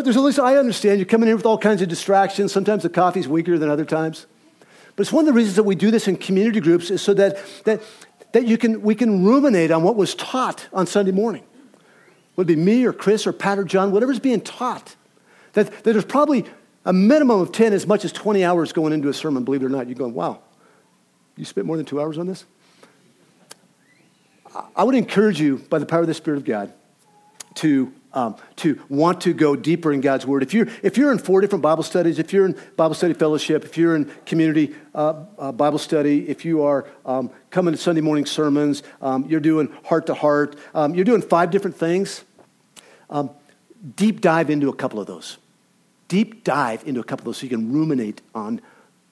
[0.00, 2.50] There's at least I understand you're coming in with all kinds of distractions.
[2.50, 4.26] Sometimes the coffee's weaker than other times.
[4.96, 7.12] But it's one of the reasons that we do this in community groups is so
[7.14, 7.82] that, that,
[8.32, 11.44] that you can, we can ruminate on what was taught on Sunday morning.
[12.36, 14.96] Would it be me or Chris or Pat or John, whatever's being taught.
[15.52, 16.46] That, that there's probably
[16.86, 19.66] a minimum of 10, as much as 20 hours going into a sermon, believe it
[19.66, 19.88] or not.
[19.88, 20.40] You're going, wow,
[21.36, 22.46] you spent more than two hours on this?
[24.74, 26.72] I would encourage you, by the power of the Spirit of God,
[27.56, 30.42] to um, to want to go deeper in God's Word.
[30.42, 33.64] If you're, if you're in four different Bible studies, if you're in Bible study fellowship,
[33.64, 38.00] if you're in community uh, uh, Bible study, if you are um, coming to Sunday
[38.00, 42.24] morning sermons, um, you're doing heart to heart, um, you're doing five different things,
[43.10, 43.30] um,
[43.96, 45.38] deep dive into a couple of those.
[46.08, 48.60] Deep dive into a couple of those so you can ruminate on,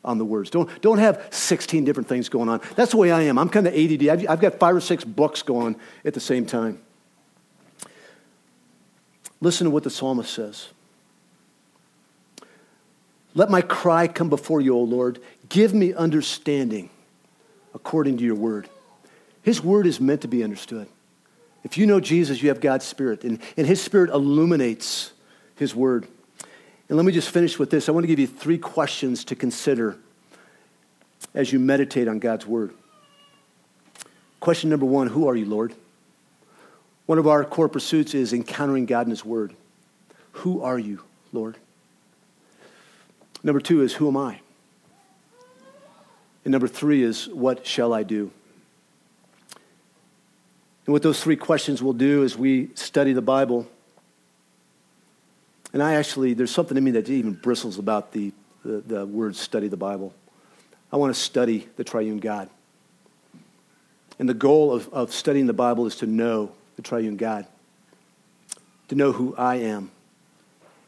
[0.04, 0.50] on the words.
[0.50, 2.60] Don't, don't have 16 different things going on.
[2.76, 3.38] That's the way I am.
[3.38, 4.08] I'm kind of ADD.
[4.08, 6.80] I've, I've got five or six books going at the same time.
[9.40, 10.68] Listen to what the psalmist says.
[13.34, 15.20] Let my cry come before you, O Lord.
[15.48, 16.90] Give me understanding
[17.74, 18.68] according to your word.
[19.42, 20.88] His word is meant to be understood.
[21.62, 25.12] If you know Jesus, you have God's Spirit, and, and His Spirit illuminates
[25.56, 26.06] His word.
[26.88, 27.88] And let me just finish with this.
[27.88, 29.96] I want to give you three questions to consider
[31.34, 32.72] as you meditate on God's word.
[34.40, 35.74] Question number one Who are you, Lord?
[37.10, 39.52] One of our core pursuits is encountering God in His Word.
[40.30, 41.02] Who are you,
[41.32, 41.56] Lord?
[43.42, 44.38] Number two is, Who am I?
[46.44, 48.30] And number three is, What shall I do?
[50.86, 53.66] And what those three questions will do is we study the Bible,
[55.72, 58.32] and I actually, there's something in me that even bristles about the,
[58.64, 60.14] the, the word study the Bible.
[60.92, 62.48] I want to study the triune God.
[64.20, 67.46] And the goal of, of studying the Bible is to know the triune God,
[68.88, 69.90] to know who I am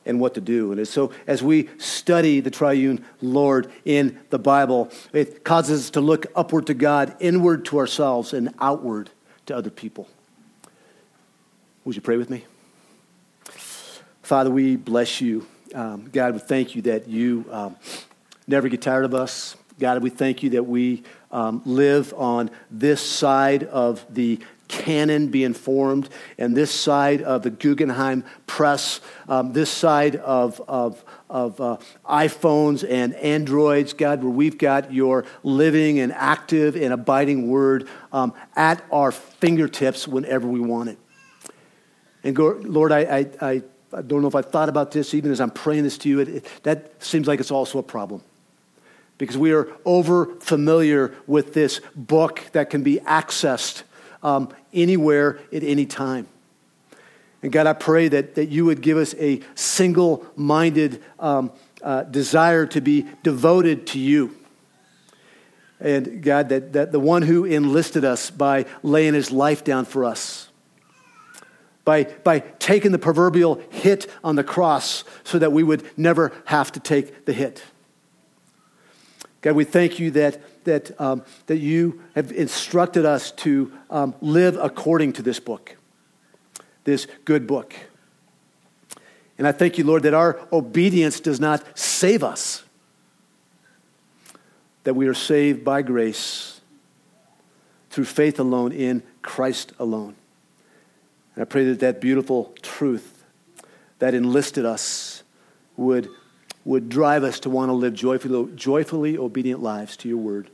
[0.06, 0.72] and what to do.
[0.72, 6.00] And so, as we study the triune Lord in the Bible, it causes us to
[6.00, 9.10] look upward to God, inward to ourselves, and outward
[9.46, 10.08] to other people.
[11.84, 12.44] Would you pray with me?
[14.22, 15.46] Father, we bless you.
[15.74, 17.76] Um, God, we thank you that you um,
[18.46, 19.56] never get tired of us.
[19.78, 24.38] God, we thank you that we um, live on this side of the
[24.72, 26.08] canon being formed,
[26.38, 31.76] and this side of the Gutenberg Press, um, this side of, of, of uh,
[32.08, 38.32] iPhones and Androids, God, where we've got your living and active and abiding word um,
[38.56, 40.98] at our fingertips whenever we want it.
[42.24, 43.62] And Lord, I, I, I,
[43.92, 46.20] I, don't know if I thought about this even as I'm praying this to you.
[46.20, 48.22] It, it, that seems like it's also a problem
[49.18, 53.82] because we are over familiar with this book that can be accessed
[54.22, 56.26] um, anywhere at any time.
[57.42, 61.50] And God, I pray that, that you would give us a single minded um,
[61.82, 64.36] uh, desire to be devoted to you.
[65.80, 70.04] And God, that, that the one who enlisted us by laying his life down for
[70.04, 70.48] us,
[71.84, 76.70] by, by taking the proverbial hit on the cross so that we would never have
[76.72, 77.64] to take the hit.
[79.40, 84.56] God, we thank you that that, um, that you have instructed us to um, live
[84.56, 85.76] according to this book,
[86.84, 87.74] this good book.
[89.38, 92.62] And I thank you, Lord, that our obedience does not save us,
[94.84, 96.60] that we are saved by grace
[97.90, 100.14] through faith alone in Christ alone.
[101.34, 103.24] And I pray that that beautiful truth
[103.98, 105.22] that enlisted us
[105.76, 106.08] would
[106.64, 110.50] would drive us to want to live joyfully, joyfully obedient lives to your word.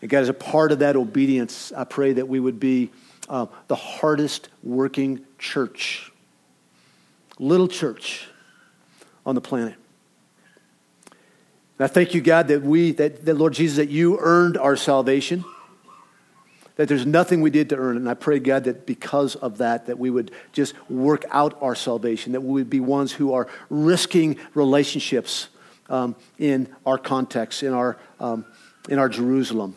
[0.00, 2.90] And God, as a part of that obedience, I pray that we would be
[3.28, 6.10] uh, the hardest working church,
[7.38, 8.26] little church
[9.26, 9.74] on the planet.
[11.78, 14.76] And I thank you, God, that we, that, that Lord Jesus, that you earned our
[14.76, 15.44] salvation
[16.78, 17.98] that there's nothing we did to earn it.
[17.98, 21.74] And I pray, God, that because of that, that we would just work out our
[21.74, 25.48] salvation, that we would be ones who are risking relationships
[25.88, 28.46] um, in our context, in our, um,
[28.88, 29.76] in our Jerusalem,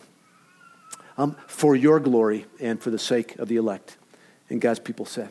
[1.18, 3.98] um, for your glory and for the sake of the elect.
[4.52, 5.28] And God's people say,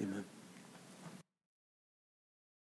[0.00, 0.24] Amen.